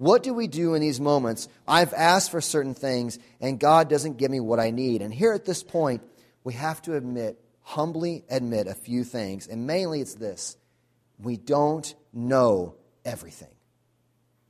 What 0.02 0.24
do 0.24 0.34
we 0.34 0.48
do 0.48 0.74
in 0.74 0.82
these 0.82 1.00
moments? 1.00 1.48
I've 1.68 1.94
asked 1.94 2.32
for 2.32 2.42
certain 2.42 2.74
things, 2.74 3.20
and 3.40 3.60
God 3.60 3.88
doesn't 3.88 4.18
give 4.18 4.32
me 4.32 4.40
what 4.40 4.60
I 4.60 4.72
need. 4.72 5.04
And 5.04 5.14
here 5.14 5.32
at 5.32 5.46
this 5.46 5.62
point, 5.62 6.02
we 6.44 6.54
have 6.54 6.82
to 6.82 6.96
admit 6.96 7.40
humbly 7.62 8.24
admit 8.28 8.66
a 8.66 8.74
few 8.74 9.04
things, 9.04 9.48
and 9.48 9.68
mainly 9.68 10.02
it's 10.02 10.16
this 10.16 10.58
we 11.20 11.38
don't 11.38 11.94
know 12.12 12.78
everything. 13.06 13.54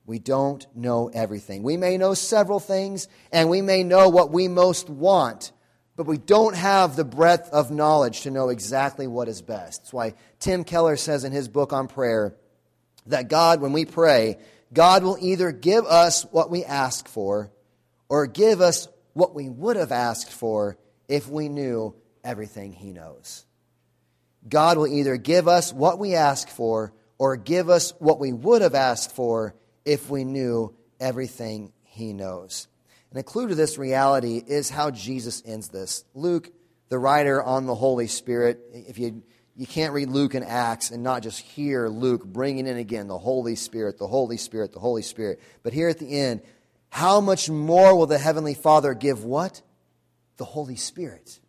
We 0.06 0.20
don't 0.20 0.66
know 0.74 1.12
everything. 1.14 1.64
We 1.64 1.76
may 1.76 1.98
know 1.98 2.14
several 2.14 2.62
things, 2.62 3.10
and 3.34 3.50
we 3.50 3.62
may 3.62 3.84
know 3.84 4.08
what 4.08 4.32
we 4.32 4.48
most 4.48 4.90
want, 4.90 5.52
but 5.98 6.08
we 6.08 6.18
don't 6.18 6.56
have 6.56 6.96
the 6.96 7.04
breadth 7.04 7.50
of 7.50 7.72
knowledge 7.72 8.22
to 8.22 8.32
know 8.32 8.48
exactly 8.48 9.06
what 9.06 9.28
is 9.28 9.42
best. 9.42 9.82
That's 9.82 9.94
why 9.94 10.14
Tim 10.40 10.64
Keller 10.64 10.96
says 10.96 11.26
in 11.26 11.34
his 11.34 11.50
book 11.50 11.74
on 11.74 11.90
prayer 11.90 12.38
that 13.08 13.28
God, 13.28 13.60
when 13.60 13.74
we 13.74 13.84
pray, 13.84 14.38
God 14.74 15.04
will 15.04 15.18
either 15.20 15.52
give 15.52 15.86
us 15.86 16.24
what 16.32 16.50
we 16.50 16.64
ask 16.64 17.08
for 17.08 17.52
or 18.10 18.28
give 18.28 18.62
us 18.62 18.88
what 19.14 19.36
we 19.36 19.50
would 19.50 19.76
have 19.76 19.92
asked 19.92 20.32
for 20.32 20.78
if 21.08 21.28
we 21.28 21.50
knew 21.50 21.96
everything 22.24 22.72
He 22.72 22.92
knows. 22.92 23.46
God 24.48 24.78
will 24.78 24.88
either 24.88 25.18
give 25.18 25.48
us 25.48 25.74
what 25.74 26.00
we 26.00 26.16
ask 26.16 26.48
for 26.48 26.94
or 27.18 27.36
give 27.36 27.70
us 27.70 27.94
what 28.00 28.20
we 28.20 28.34
would 28.34 28.62
have 28.62 28.76
asked 28.76 29.16
for 29.16 29.54
if 29.86 30.10
we 30.10 30.24
knew 30.24 30.74
everything 31.00 31.74
He 31.84 32.14
knows. 32.14 32.68
And 33.12 33.20
a 33.20 33.24
clue 33.24 33.50
to 33.50 33.56
this 33.56 33.78
reality 33.78 34.42
is 34.46 34.70
how 34.70 34.90
Jesus 34.90 35.44
ends 35.46 35.68
this. 35.68 36.06
Luke, 36.14 36.50
the 36.88 36.98
writer 36.98 37.44
on 37.44 37.66
the 37.66 37.76
Holy 37.76 38.08
Spirit, 38.08 38.62
if 38.74 38.98
you 38.98 39.22
you 39.56 39.68
can't 39.68 39.94
read 39.94 40.10
Luke 40.10 40.34
and 40.34 40.46
Acts 40.46 40.92
and 40.92 41.04
not 41.04 41.24
just 41.24 41.40
hear 41.40 41.88
Luke 41.88 42.26
bringing 42.26 42.68
in 42.68 42.78
again 42.78 43.08
the 43.08 43.18
Holy 43.18 43.56
Spirit, 43.56 43.98
the 43.98 44.08
Holy 44.08 44.38
Spirit, 44.38 44.74
the 44.74 44.80
Holy 44.80 45.02
Spirit. 45.02 45.40
But 45.64 45.74
here 45.74 45.90
at 45.90 46.00
the 46.00 46.20
end, 46.20 46.42
how 46.90 47.22
much 47.22 47.50
more 47.50 47.96
will 47.96 48.08
the 48.08 48.18
Heavenly 48.18 48.54
Father 48.54 48.94
give 48.94 49.24
what? 49.24 49.62
The 50.38 50.46
Holy 50.46 50.76
Spirit 50.76 51.40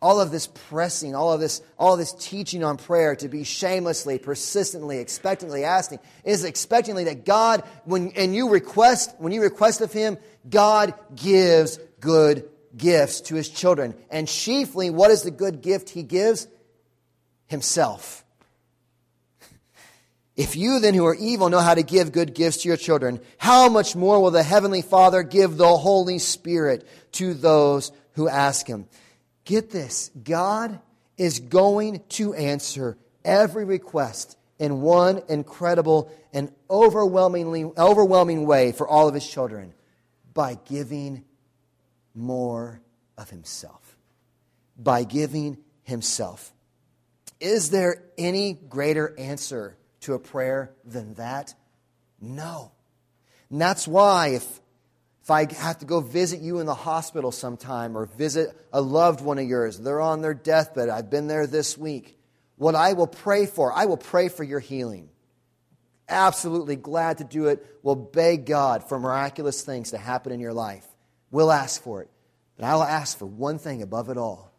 all 0.00 0.20
of 0.20 0.30
this 0.30 0.46
pressing, 0.46 1.14
all 1.14 1.32
of 1.32 1.40
this, 1.40 1.60
all 1.78 1.94
of 1.94 1.98
this 1.98 2.12
teaching 2.12 2.62
on 2.62 2.76
prayer 2.76 3.16
to 3.16 3.28
be 3.28 3.44
shamelessly, 3.44 4.18
persistently, 4.18 4.98
expectantly 4.98 5.64
asking 5.64 5.98
is 6.24 6.44
expectantly 6.44 7.04
that 7.04 7.24
God, 7.24 7.64
when 7.84 8.12
and 8.12 8.34
you 8.34 8.50
request, 8.50 9.14
when 9.18 9.32
you 9.32 9.42
request 9.42 9.80
of 9.80 9.92
Him, 9.92 10.18
God 10.48 10.94
gives 11.14 11.78
good 12.00 12.48
gifts 12.76 13.22
to 13.22 13.34
His 13.34 13.48
children. 13.48 13.94
And 14.10 14.28
chiefly, 14.28 14.90
what 14.90 15.10
is 15.10 15.22
the 15.22 15.32
good 15.32 15.62
gift 15.62 15.90
He 15.90 16.02
gives? 16.02 16.46
Himself. 17.48 18.24
If 20.36 20.54
you 20.54 20.78
then 20.78 20.94
who 20.94 21.04
are 21.04 21.16
evil 21.16 21.48
know 21.48 21.58
how 21.58 21.74
to 21.74 21.82
give 21.82 22.12
good 22.12 22.32
gifts 22.32 22.58
to 22.58 22.68
your 22.68 22.76
children, 22.76 23.20
how 23.38 23.68
much 23.68 23.96
more 23.96 24.22
will 24.22 24.30
the 24.30 24.44
Heavenly 24.44 24.82
Father 24.82 25.24
give 25.24 25.56
the 25.56 25.76
Holy 25.76 26.20
Spirit 26.20 26.86
to 27.12 27.34
those 27.34 27.90
who 28.12 28.28
ask 28.28 28.66
Him? 28.66 28.86
Get 29.44 29.70
this 29.70 30.10
God 30.22 30.78
is 31.16 31.40
going 31.40 32.02
to 32.10 32.34
answer 32.34 32.96
every 33.24 33.64
request 33.64 34.38
in 34.58 34.80
one 34.80 35.22
incredible 35.28 36.10
and 36.32 36.52
overwhelmingly 36.70 37.64
overwhelming 37.76 38.46
way 38.46 38.72
for 38.72 38.86
all 38.86 39.08
of 39.08 39.14
his 39.14 39.28
children 39.28 39.72
by 40.34 40.58
giving 40.66 41.24
more 42.14 42.80
of 43.16 43.30
himself. 43.30 43.96
By 44.78 45.04
giving 45.04 45.58
himself. 45.82 46.52
Is 47.40 47.70
there 47.70 48.02
any 48.16 48.52
greater 48.52 49.14
answer 49.18 49.76
to 50.00 50.14
a 50.14 50.18
prayer 50.18 50.72
than 50.84 51.14
that? 51.14 51.54
No. 52.20 52.72
And 53.50 53.60
that's 53.60 53.86
why 53.86 54.28
if 54.28 54.60
if 55.28 55.32
I 55.32 55.52
have 55.52 55.80
to 55.80 55.84
go 55.84 56.00
visit 56.00 56.40
you 56.40 56.58
in 56.58 56.64
the 56.64 56.74
hospital 56.74 57.30
sometime 57.30 57.98
or 57.98 58.06
visit 58.06 58.48
a 58.72 58.80
loved 58.80 59.20
one 59.20 59.38
of 59.38 59.44
yours, 59.46 59.78
they're 59.78 60.00
on 60.00 60.22
their 60.22 60.32
deathbed, 60.32 60.88
I've 60.88 61.10
been 61.10 61.26
there 61.26 61.46
this 61.46 61.76
week. 61.76 62.18
What 62.56 62.74
I 62.74 62.94
will 62.94 63.06
pray 63.06 63.44
for, 63.44 63.70
I 63.70 63.84
will 63.84 63.98
pray 63.98 64.30
for 64.30 64.42
your 64.42 64.58
healing. 64.58 65.10
Absolutely 66.08 66.76
glad 66.76 67.18
to 67.18 67.24
do 67.24 67.48
it. 67.48 67.62
We'll 67.82 67.94
beg 67.94 68.46
God 68.46 68.88
for 68.88 68.98
miraculous 68.98 69.60
things 69.60 69.90
to 69.90 69.98
happen 69.98 70.32
in 70.32 70.40
your 70.40 70.54
life. 70.54 70.86
We'll 71.30 71.52
ask 71.52 71.82
for 71.82 72.00
it. 72.00 72.08
But 72.56 72.64
I 72.64 72.74
will 72.74 72.84
ask 72.84 73.18
for 73.18 73.26
one 73.26 73.58
thing 73.58 73.82
above 73.82 74.08
it 74.08 74.16
all 74.16 74.50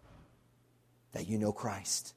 that 1.13 1.27
you 1.27 1.39
know 1.39 1.51
Christ, 1.51 2.13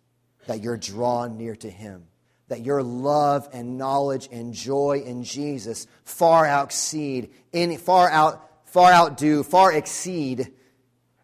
that 0.46 0.62
you're 0.62 0.76
drawn 0.76 1.36
near 1.36 1.56
to 1.56 1.70
Him 1.70 2.04
that 2.52 2.60
your 2.60 2.82
love 2.82 3.48
and 3.54 3.78
knowledge 3.78 4.28
and 4.30 4.52
joy 4.52 5.02
in 5.06 5.24
Jesus 5.24 5.86
far 6.04 6.44
exceed 6.62 7.30
any 7.50 7.78
far 7.78 8.10
out 8.10 8.46
far 8.66 8.92
outdo 8.92 9.42
far 9.42 9.72
exceed 9.72 10.52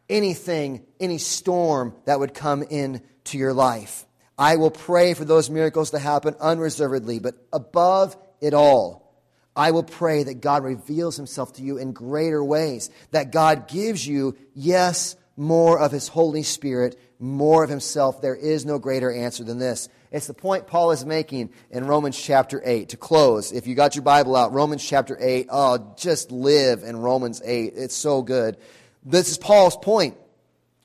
anything 0.08 0.86
any 0.98 1.18
storm 1.18 1.94
that 2.06 2.18
would 2.18 2.32
come 2.32 2.62
into 2.62 3.36
your 3.36 3.52
life. 3.52 4.06
I 4.38 4.56
will 4.56 4.70
pray 4.70 5.12
for 5.12 5.26
those 5.26 5.50
miracles 5.50 5.90
to 5.90 5.98
happen 5.98 6.34
unreservedly 6.40 7.18
but 7.18 7.34
above 7.52 8.16
it 8.40 8.54
all 8.54 9.20
i 9.56 9.72
will 9.72 9.82
pray 9.82 10.22
that 10.22 10.40
god 10.40 10.62
reveals 10.62 11.16
himself 11.16 11.52
to 11.54 11.62
you 11.62 11.76
in 11.76 11.92
greater 11.92 12.42
ways 12.42 12.88
that 13.10 13.32
god 13.32 13.66
gives 13.66 14.06
you 14.06 14.36
yes 14.54 15.16
more 15.36 15.78
of 15.78 15.90
his 15.90 16.06
holy 16.06 16.44
spirit 16.44 16.96
more 17.18 17.64
of 17.64 17.70
himself 17.70 18.20
there 18.20 18.36
is 18.36 18.64
no 18.64 18.78
greater 18.78 19.12
answer 19.12 19.44
than 19.44 19.58
this 19.58 19.88
it's 20.10 20.26
the 20.26 20.34
point 20.34 20.66
Paul 20.66 20.92
is 20.92 21.04
making 21.04 21.50
in 21.70 21.86
Romans 21.86 22.18
chapter 22.18 22.62
8. 22.64 22.90
To 22.90 22.96
close, 22.96 23.52
if 23.52 23.66
you 23.66 23.74
got 23.74 23.94
your 23.94 24.04
Bible 24.04 24.36
out, 24.36 24.52
Romans 24.52 24.82
chapter 24.86 25.18
8, 25.20 25.48
oh, 25.50 25.94
just 25.98 26.32
live 26.32 26.82
in 26.82 26.96
Romans 26.96 27.42
8. 27.44 27.74
It's 27.76 27.94
so 27.94 28.22
good. 28.22 28.56
This 29.04 29.30
is 29.30 29.38
Paul's 29.38 29.76
point. 29.76 30.16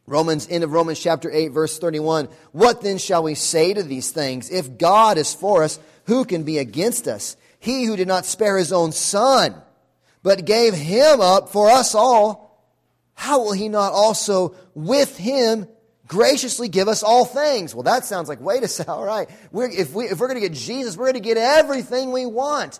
Romans, 0.05 0.47
end 0.49 0.65
of 0.65 0.73
Romans 0.73 0.99
chapter 0.99 1.31
8, 1.31 1.49
verse 1.49 1.79
31. 1.79 2.27
What 2.51 2.81
then 2.81 2.97
shall 2.97 3.23
we 3.23 3.35
say 3.35 3.73
to 3.73 3.83
these 3.83 4.11
things? 4.11 4.49
If 4.49 4.77
God 4.77 5.17
is 5.17 5.33
for 5.33 5.63
us, 5.63 5.79
who 6.07 6.25
can 6.25 6.43
be 6.43 6.57
against 6.57 7.07
us? 7.07 7.37
He 7.59 7.85
who 7.85 7.95
did 7.95 8.09
not 8.09 8.25
spare 8.25 8.57
his 8.57 8.73
own 8.73 8.91
son, 8.91 9.55
but 10.21 10.43
gave 10.43 10.73
him 10.73 11.21
up 11.21 11.47
for 11.47 11.69
us 11.69 11.95
all, 11.95 12.67
how 13.13 13.41
will 13.43 13.53
he 13.53 13.69
not 13.69 13.93
also 13.93 14.55
with 14.73 15.17
him 15.17 15.67
graciously 16.13 16.69
give 16.69 16.87
us 16.87 17.01
all 17.01 17.25
things? 17.25 17.73
Well, 17.73 17.83
that 17.83 18.05
sounds 18.05 18.29
like, 18.29 18.39
wait 18.39 18.61
a 18.61 18.67
second, 18.67 18.93
all 18.93 19.03
right. 19.03 19.27
We're, 19.51 19.69
if, 19.69 19.93
we, 19.93 20.05
if 20.05 20.19
we're 20.19 20.27
going 20.27 20.39
to 20.39 20.47
get 20.47 20.53
Jesus, 20.53 20.95
we're 20.95 21.11
going 21.11 21.15
to 21.15 21.19
get 21.19 21.37
everything 21.37 22.11
we 22.11 22.27
want. 22.27 22.79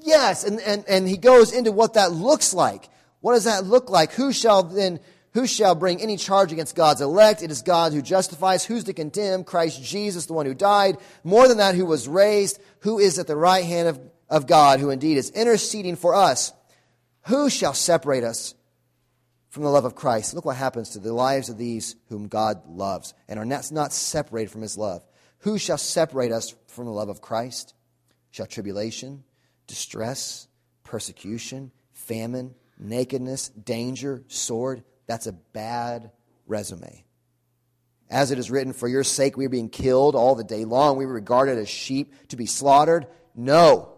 Yes, 0.00 0.44
and, 0.44 0.60
and, 0.60 0.84
and 0.88 1.08
he 1.08 1.16
goes 1.16 1.52
into 1.52 1.70
what 1.70 1.94
that 1.94 2.12
looks 2.12 2.52
like. 2.52 2.88
What 3.20 3.34
does 3.34 3.44
that 3.44 3.64
look 3.64 3.88
like? 3.88 4.12
Who 4.12 4.32
shall 4.32 4.64
then 4.64 5.00
who 5.32 5.48
shall 5.48 5.74
bring 5.74 6.00
any 6.00 6.16
charge 6.16 6.52
against 6.52 6.76
God's 6.76 7.00
elect? 7.00 7.42
It 7.42 7.50
is 7.50 7.62
God 7.62 7.92
who 7.92 8.02
justifies. 8.02 8.64
Who's 8.64 8.84
to 8.84 8.92
condemn? 8.92 9.42
Christ 9.42 9.82
Jesus, 9.82 10.26
the 10.26 10.32
one 10.32 10.46
who 10.46 10.54
died. 10.54 10.96
More 11.24 11.48
than 11.48 11.56
that, 11.56 11.74
who 11.74 11.86
was 11.86 12.06
raised, 12.06 12.60
who 12.80 13.00
is 13.00 13.18
at 13.18 13.26
the 13.26 13.34
right 13.34 13.64
hand 13.64 13.88
of, 13.88 14.00
of 14.28 14.46
God, 14.46 14.78
who 14.78 14.90
indeed 14.90 15.16
is 15.16 15.30
interceding 15.30 15.96
for 15.96 16.14
us. 16.14 16.52
Who 17.26 17.50
shall 17.50 17.74
separate 17.74 18.22
us 18.22 18.54
from 19.54 19.62
the 19.62 19.70
love 19.70 19.84
of 19.84 19.94
Christ? 19.94 20.34
Look 20.34 20.44
what 20.44 20.56
happens 20.56 20.90
to 20.90 20.98
the 20.98 21.12
lives 21.12 21.48
of 21.48 21.56
these 21.56 21.94
whom 22.08 22.26
God 22.26 22.66
loves 22.66 23.14
and 23.28 23.38
are 23.38 23.44
not, 23.44 23.92
separated 23.92 24.50
from 24.50 24.62
his 24.62 24.76
love. 24.76 25.06
Who 25.38 25.58
shall 25.58 25.78
separate 25.78 26.32
us 26.32 26.56
from 26.66 26.86
the 26.86 26.90
love 26.90 27.08
of 27.08 27.20
Christ? 27.20 27.72
Shall 28.32 28.46
tribulation, 28.46 29.22
distress, 29.68 30.48
persecution, 30.82 31.70
famine, 31.92 32.56
nakedness, 32.80 33.50
danger, 33.50 34.24
sword? 34.26 34.82
That's 35.06 35.28
a 35.28 35.32
bad 35.32 36.10
resume. 36.48 37.04
As 38.10 38.32
it 38.32 38.40
is 38.40 38.50
written, 38.50 38.72
For 38.72 38.88
your 38.88 39.04
sake 39.04 39.36
we 39.36 39.46
are 39.46 39.50
being 39.50 39.68
killed 39.68 40.16
all 40.16 40.34
the 40.34 40.42
day 40.42 40.64
long. 40.64 40.96
We 40.96 41.06
were 41.06 41.14
regarded 41.14 41.58
as 41.58 41.68
sheep 41.68 42.12
to 42.30 42.36
be 42.36 42.46
slaughtered. 42.46 43.06
No. 43.36 43.92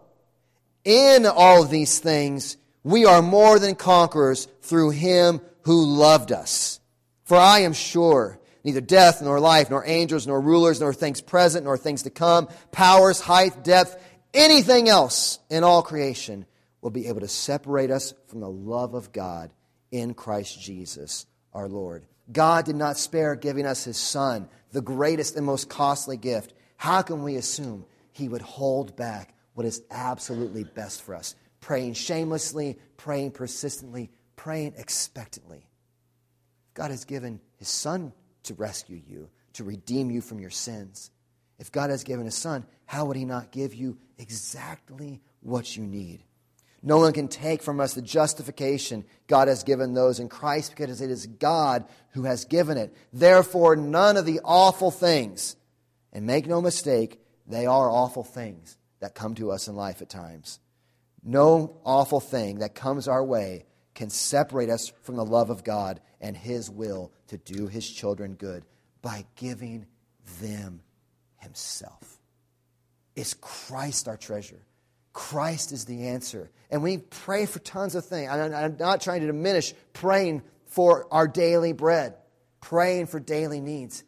In 0.83 1.25
all 1.25 1.63
these 1.63 1.97
things, 1.97 2.57
we 2.87 3.05
are 3.05 3.21
more 3.21 3.59
than 3.59 3.75
conquerors 3.75 4.47
through 4.61 4.91
him 4.91 5.41
who 5.63 5.85
loved 5.85 6.31
us. 6.31 6.79
For 7.25 7.35
I 7.35 7.59
am 7.59 7.73
sure 7.73 8.39
neither 8.63 8.79
death, 8.79 9.21
nor 9.21 9.41
life, 9.41 9.69
nor 9.69 9.85
angels, 9.85 10.25
nor 10.25 10.39
rulers, 10.39 10.79
nor 10.79 10.93
things 10.93 11.19
present, 11.19 11.65
nor 11.65 11.77
things 11.77 12.03
to 12.03 12.09
come, 12.09 12.47
powers, 12.71 13.19
height, 13.19 13.61
depth, 13.65 14.01
anything 14.33 14.87
else 14.87 15.39
in 15.49 15.65
all 15.65 15.81
creation 15.81 16.45
will 16.81 16.89
be 16.89 17.07
able 17.07 17.19
to 17.19 17.27
separate 17.27 17.91
us 17.91 18.13
from 18.27 18.39
the 18.39 18.49
love 18.49 18.93
of 18.93 19.11
God 19.11 19.51
in 19.91 20.13
Christ 20.13 20.61
Jesus 20.61 21.25
our 21.53 21.67
Lord. 21.67 22.05
God 22.31 22.63
did 22.63 22.77
not 22.77 22.97
spare 22.97 23.35
giving 23.35 23.65
us 23.65 23.83
his 23.83 23.97
Son, 23.97 24.47
the 24.71 24.81
greatest 24.81 25.35
and 25.35 25.45
most 25.45 25.69
costly 25.69 26.15
gift. 26.15 26.53
How 26.77 27.01
can 27.01 27.23
we 27.23 27.35
assume 27.35 27.85
he 28.13 28.29
would 28.29 28.41
hold 28.41 28.95
back 28.95 29.33
what 29.55 29.65
is 29.65 29.81
absolutely 29.91 30.63
best 30.63 31.01
for 31.01 31.15
us? 31.15 31.35
Praying 31.67 31.95
shamelessly, 31.95 32.79
praying 32.95 33.31
persistently, 33.31 34.09
praying 34.37 34.75
expectantly. 34.77 35.67
God 36.73 36.91
has 36.91 37.03
given 37.03 37.41
his 37.57 37.67
Son 37.67 38.13
to 38.43 38.53
rescue 38.53 39.01
you, 39.05 39.27
to 39.51 39.65
redeem 39.65 40.09
you 40.09 40.21
from 40.21 40.39
your 40.39 40.49
sins. 40.49 41.11
If 41.59 41.69
God 41.73 41.89
has 41.89 42.05
given 42.05 42.23
his 42.23 42.35
Son, 42.35 42.65
how 42.85 43.03
would 43.03 43.17
he 43.17 43.25
not 43.25 43.51
give 43.51 43.73
you 43.73 43.97
exactly 44.17 45.19
what 45.41 45.75
you 45.75 45.83
need? 45.83 46.23
No 46.81 46.99
one 46.99 47.11
can 47.11 47.27
take 47.27 47.61
from 47.61 47.81
us 47.81 47.95
the 47.95 48.01
justification 48.01 49.03
God 49.27 49.49
has 49.49 49.63
given 49.63 49.93
those 49.93 50.21
in 50.21 50.29
Christ 50.29 50.73
because 50.73 51.01
it 51.01 51.11
is 51.11 51.27
God 51.27 51.83
who 52.11 52.23
has 52.23 52.45
given 52.45 52.77
it. 52.77 52.95
Therefore, 53.11 53.75
none 53.75 54.15
of 54.15 54.25
the 54.25 54.39
awful 54.45 54.89
things, 54.89 55.57
and 56.13 56.25
make 56.25 56.47
no 56.47 56.61
mistake, 56.61 57.19
they 57.45 57.65
are 57.65 57.89
awful 57.89 58.23
things 58.23 58.77
that 59.01 59.15
come 59.15 59.35
to 59.35 59.51
us 59.51 59.67
in 59.67 59.75
life 59.75 60.01
at 60.01 60.07
times. 60.07 60.61
No 61.23 61.79
awful 61.83 62.19
thing 62.19 62.59
that 62.59 62.75
comes 62.75 63.07
our 63.07 63.23
way 63.23 63.65
can 63.95 64.09
separate 64.09 64.69
us 64.69 64.91
from 65.01 65.15
the 65.15 65.25
love 65.25 65.49
of 65.49 65.63
God 65.63 65.99
and 66.21 66.37
His 66.37 66.69
will 66.69 67.11
to 67.27 67.37
do 67.37 67.67
His 67.67 67.89
children 67.89 68.35
good 68.35 68.63
by 69.01 69.25
giving 69.35 69.87
them 70.41 70.81
Himself. 71.37 72.21
Is 73.15 73.33
Christ 73.33 74.07
our 74.07 74.17
treasure? 74.17 74.61
Christ 75.13 75.71
is 75.71 75.85
the 75.85 76.09
answer. 76.09 76.51
And 76.69 76.83
we 76.83 76.97
pray 76.97 77.47
for 77.47 77.57
tons 77.57 77.95
of 77.95 78.05
things. 78.05 78.29
I'm 78.29 78.77
not 78.77 79.01
trying 79.01 79.21
to 79.21 79.27
diminish 79.27 79.73
praying 79.93 80.43
for 80.67 81.07
our 81.11 81.27
daily 81.27 81.73
bread, 81.73 82.13
praying 82.61 83.07
for 83.07 83.19
daily 83.19 83.59
needs. 83.59 84.03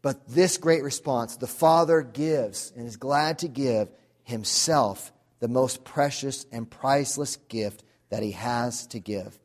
But 0.00 0.28
this 0.28 0.58
great 0.58 0.84
response, 0.84 1.36
the 1.36 1.48
Father 1.48 2.02
gives 2.02 2.72
and 2.76 2.86
is 2.86 2.96
glad 2.96 3.40
to 3.40 3.48
give 3.48 3.88
Himself 4.22 5.11
the 5.42 5.48
most 5.48 5.82
precious 5.82 6.46
and 6.52 6.70
priceless 6.70 7.34
gift 7.48 7.82
that 8.10 8.22
He 8.22 8.30
has 8.30 8.86
to 8.86 9.00
give. 9.00 9.36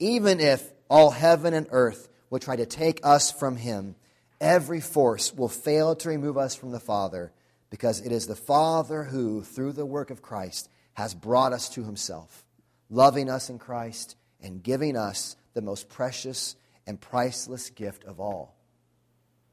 Even 0.00 0.40
if 0.40 0.68
all 0.90 1.12
heaven 1.12 1.54
and 1.54 1.68
earth 1.70 2.08
will 2.28 2.40
try 2.40 2.56
to 2.56 2.66
take 2.66 2.98
us 3.04 3.30
from 3.30 3.54
Him, 3.54 3.94
every 4.40 4.80
force 4.80 5.32
will 5.32 5.48
fail 5.48 5.94
to 5.94 6.08
remove 6.08 6.36
us 6.36 6.56
from 6.56 6.72
the 6.72 6.80
Father 6.80 7.30
because 7.70 8.00
it 8.00 8.10
is 8.10 8.26
the 8.26 8.34
Father 8.34 9.04
who, 9.04 9.44
through 9.44 9.74
the 9.74 9.86
work 9.86 10.10
of 10.10 10.22
Christ, 10.22 10.68
has 10.94 11.14
brought 11.14 11.52
us 11.52 11.68
to 11.68 11.84
himself, 11.84 12.44
loving 12.90 13.30
us 13.30 13.48
in 13.48 13.60
Christ 13.60 14.16
and 14.42 14.60
giving 14.60 14.96
us 14.96 15.36
the 15.54 15.62
most 15.62 15.88
precious 15.88 16.56
and 16.84 17.00
priceless 17.00 17.70
gift 17.70 18.02
of 18.06 18.18
all 18.18 18.56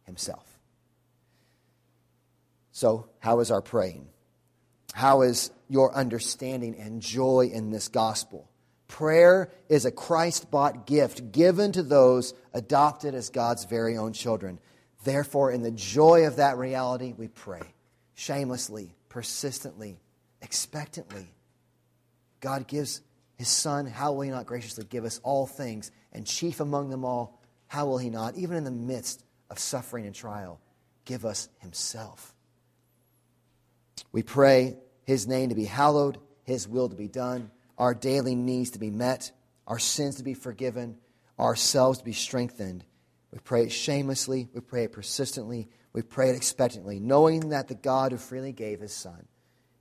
himself. 0.04 0.58
So, 2.72 3.10
how 3.20 3.40
is 3.40 3.52
our 3.52 3.62
praying? 3.62 4.08
How 4.94 5.22
is 5.22 5.52
your 5.70 5.94
understanding 5.94 6.76
and 6.80 7.02
joy 7.02 7.50
in 7.54 7.72
this 7.72 7.88
gospel? 7.88 8.50
Prayer 8.88 9.52
is 9.70 9.86
a 9.86 9.92
Christ 9.92 10.50
bought 10.50 10.88
gift 10.88 11.32
given 11.32 11.74
to 11.74 11.84
those 11.84 12.34
adopted 12.54 13.14
as 13.14 13.30
God's 13.30 13.66
very 13.66 13.98
own 13.98 14.14
children. 14.14 14.60
Therefore, 15.04 15.52
in 15.52 15.62
the 15.62 15.72
joy 15.72 16.26
of 16.26 16.38
that 16.38 16.58
reality, 16.58 17.14
we 17.16 17.28
pray 17.28 17.62
shamelessly, 18.16 18.96
persistently, 19.10 20.00
expectantly. 20.42 21.28
God 22.40 22.68
gives 22.68 23.02
his 23.36 23.48
Son. 23.48 23.86
How 23.86 24.14
will 24.14 24.22
he 24.22 24.30
not 24.30 24.46
graciously 24.46 24.86
give 24.90 25.06
us 25.06 25.20
all 25.24 25.46
things? 25.46 25.92
And 26.14 26.26
chief 26.26 26.60
among 26.60 26.90
them 26.90 27.06
all, 27.06 27.40
how 27.68 27.86
will 27.86 27.98
he 27.98 28.10
not, 28.10 28.36
even 28.36 28.58
in 28.58 28.64
the 28.64 28.72
midst 28.72 29.24
of 29.50 29.60
suffering 29.60 30.06
and 30.06 30.16
trial, 30.16 30.60
give 31.06 31.26
us 31.26 31.50
himself? 31.60 32.34
We 34.12 34.24
pray 34.24 34.78
his 35.04 35.28
name 35.28 35.50
to 35.50 35.56
be 35.56 35.66
hallowed, 35.66 36.18
his 36.44 36.68
will 36.68 36.90
to 36.90 36.96
be 36.96 37.08
done, 37.08 37.52
our 37.78 37.94
daily 37.94 38.36
needs 38.36 38.72
to 38.72 38.80
be 38.80 38.90
met, 38.90 39.32
our 39.68 39.80
sins 39.80 40.16
to 40.16 40.24
be 40.24 40.34
forgiven, 40.34 40.98
ourselves 41.40 42.00
to 42.00 42.06
be 42.06 42.14
strengthened. 42.14 42.84
We 43.32 43.40
pray 43.40 43.64
it 43.64 43.72
shamelessly, 43.72 44.48
we 44.54 44.62
pray 44.62 44.86
it 44.86 44.94
persistently, 44.94 45.68
we 45.94 46.02
pray 46.02 46.30
it 46.30 46.36
expectantly, 46.36 47.00
knowing 47.00 47.50
that 47.50 47.68
the 47.68 47.76
God 47.76 48.12
who 48.12 48.18
freely 48.18 48.54
gave 48.54 48.80
his 48.80 48.94
Son 48.94 49.28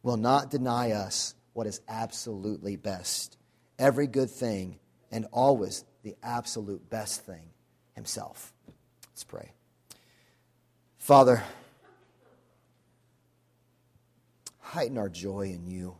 will 0.02 0.16
not 0.16 0.50
deny 0.50 0.92
us 0.92 1.34
what 1.52 1.66
is 1.66 1.80
absolutely 1.88 2.76
best. 2.76 3.38
Every 3.78 4.06
good 4.06 4.30
thing, 4.30 4.78
and 5.10 5.26
always 5.32 5.84
the 6.02 6.16
absolute 6.22 6.88
best 6.90 7.24
thing, 7.24 7.50
himself. 7.94 8.52
Let's 9.10 9.24
pray. 9.24 9.52
Father, 10.98 11.42
heighten 14.76 14.98
our 14.98 15.08
joy 15.08 15.50
in 15.54 15.66
you, 15.66 15.96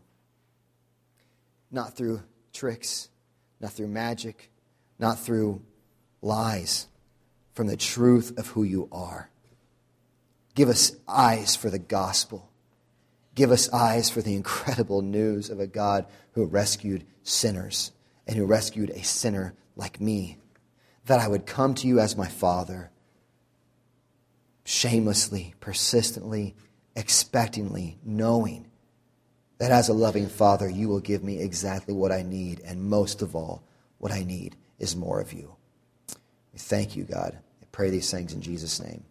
not 1.71 1.97
through 1.97 2.21
tricks, 2.53 3.09
not 3.59 3.73
through 3.73 3.87
magic, 3.87 4.51
not 4.99 5.19
through 5.19 5.62
lies, 6.21 6.87
from 7.55 7.69
the 7.69 7.77
truth 7.79 8.39
of 8.39 8.49
who 8.49 8.65
you 8.65 8.87
are. 8.93 9.31
Give 10.55 10.69
us 10.69 10.93
eyes 11.09 11.57
for 11.57 11.71
the 11.71 11.79
gospel. 11.79 12.51
Give 13.35 13.51
us 13.51 13.73
eyes 13.73 14.11
for 14.11 14.21
the 14.21 14.35
incredible 14.35 15.01
news 15.01 15.49
of 15.49 15.59
a 15.59 15.67
God 15.67 16.05
who 16.33 16.45
rescued 16.45 17.07
sinners 17.23 17.93
and 18.27 18.37
who 18.37 18.45
rescued 18.45 18.91
a 18.91 19.03
sinner 19.05 19.55
like 19.75 20.03
me. 20.03 20.37
That 21.07 21.21
I 21.21 21.29
would 21.29 21.47
come 21.47 21.75
to 21.77 21.89
you 21.89 21.99
as 21.99 22.15
my 22.15 22.29
Father, 22.29 22.91
shamelessly, 24.67 25.55
persistently, 25.61 26.55
expectingly, 26.96 27.96
knowing 28.04 28.66
that 29.59 29.70
as 29.70 29.88
a 29.88 29.94
loving 29.94 30.28
Father, 30.28 30.68
you 30.68 30.88
will 30.88 31.00
give 31.00 31.22
me 31.22 31.38
exactly 31.38 31.94
what 31.94 32.12
I 32.12 32.22
need, 32.22 32.61
and 32.64 32.82
most 32.82 33.22
of 33.22 33.35
all, 33.35 33.62
what 33.98 34.12
I 34.12 34.22
need 34.22 34.56
is 34.78 34.96
more 34.96 35.20
of 35.20 35.32
you. 35.32 35.56
We 36.52 36.59
thank 36.59 36.96
you, 36.96 37.04
God. 37.04 37.38
I 37.62 37.66
pray 37.72 37.90
these 37.90 38.11
things 38.11 38.32
in 38.32 38.40
Jesus' 38.40 38.80
name. 38.80 39.04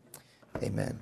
Amen. 0.61 1.01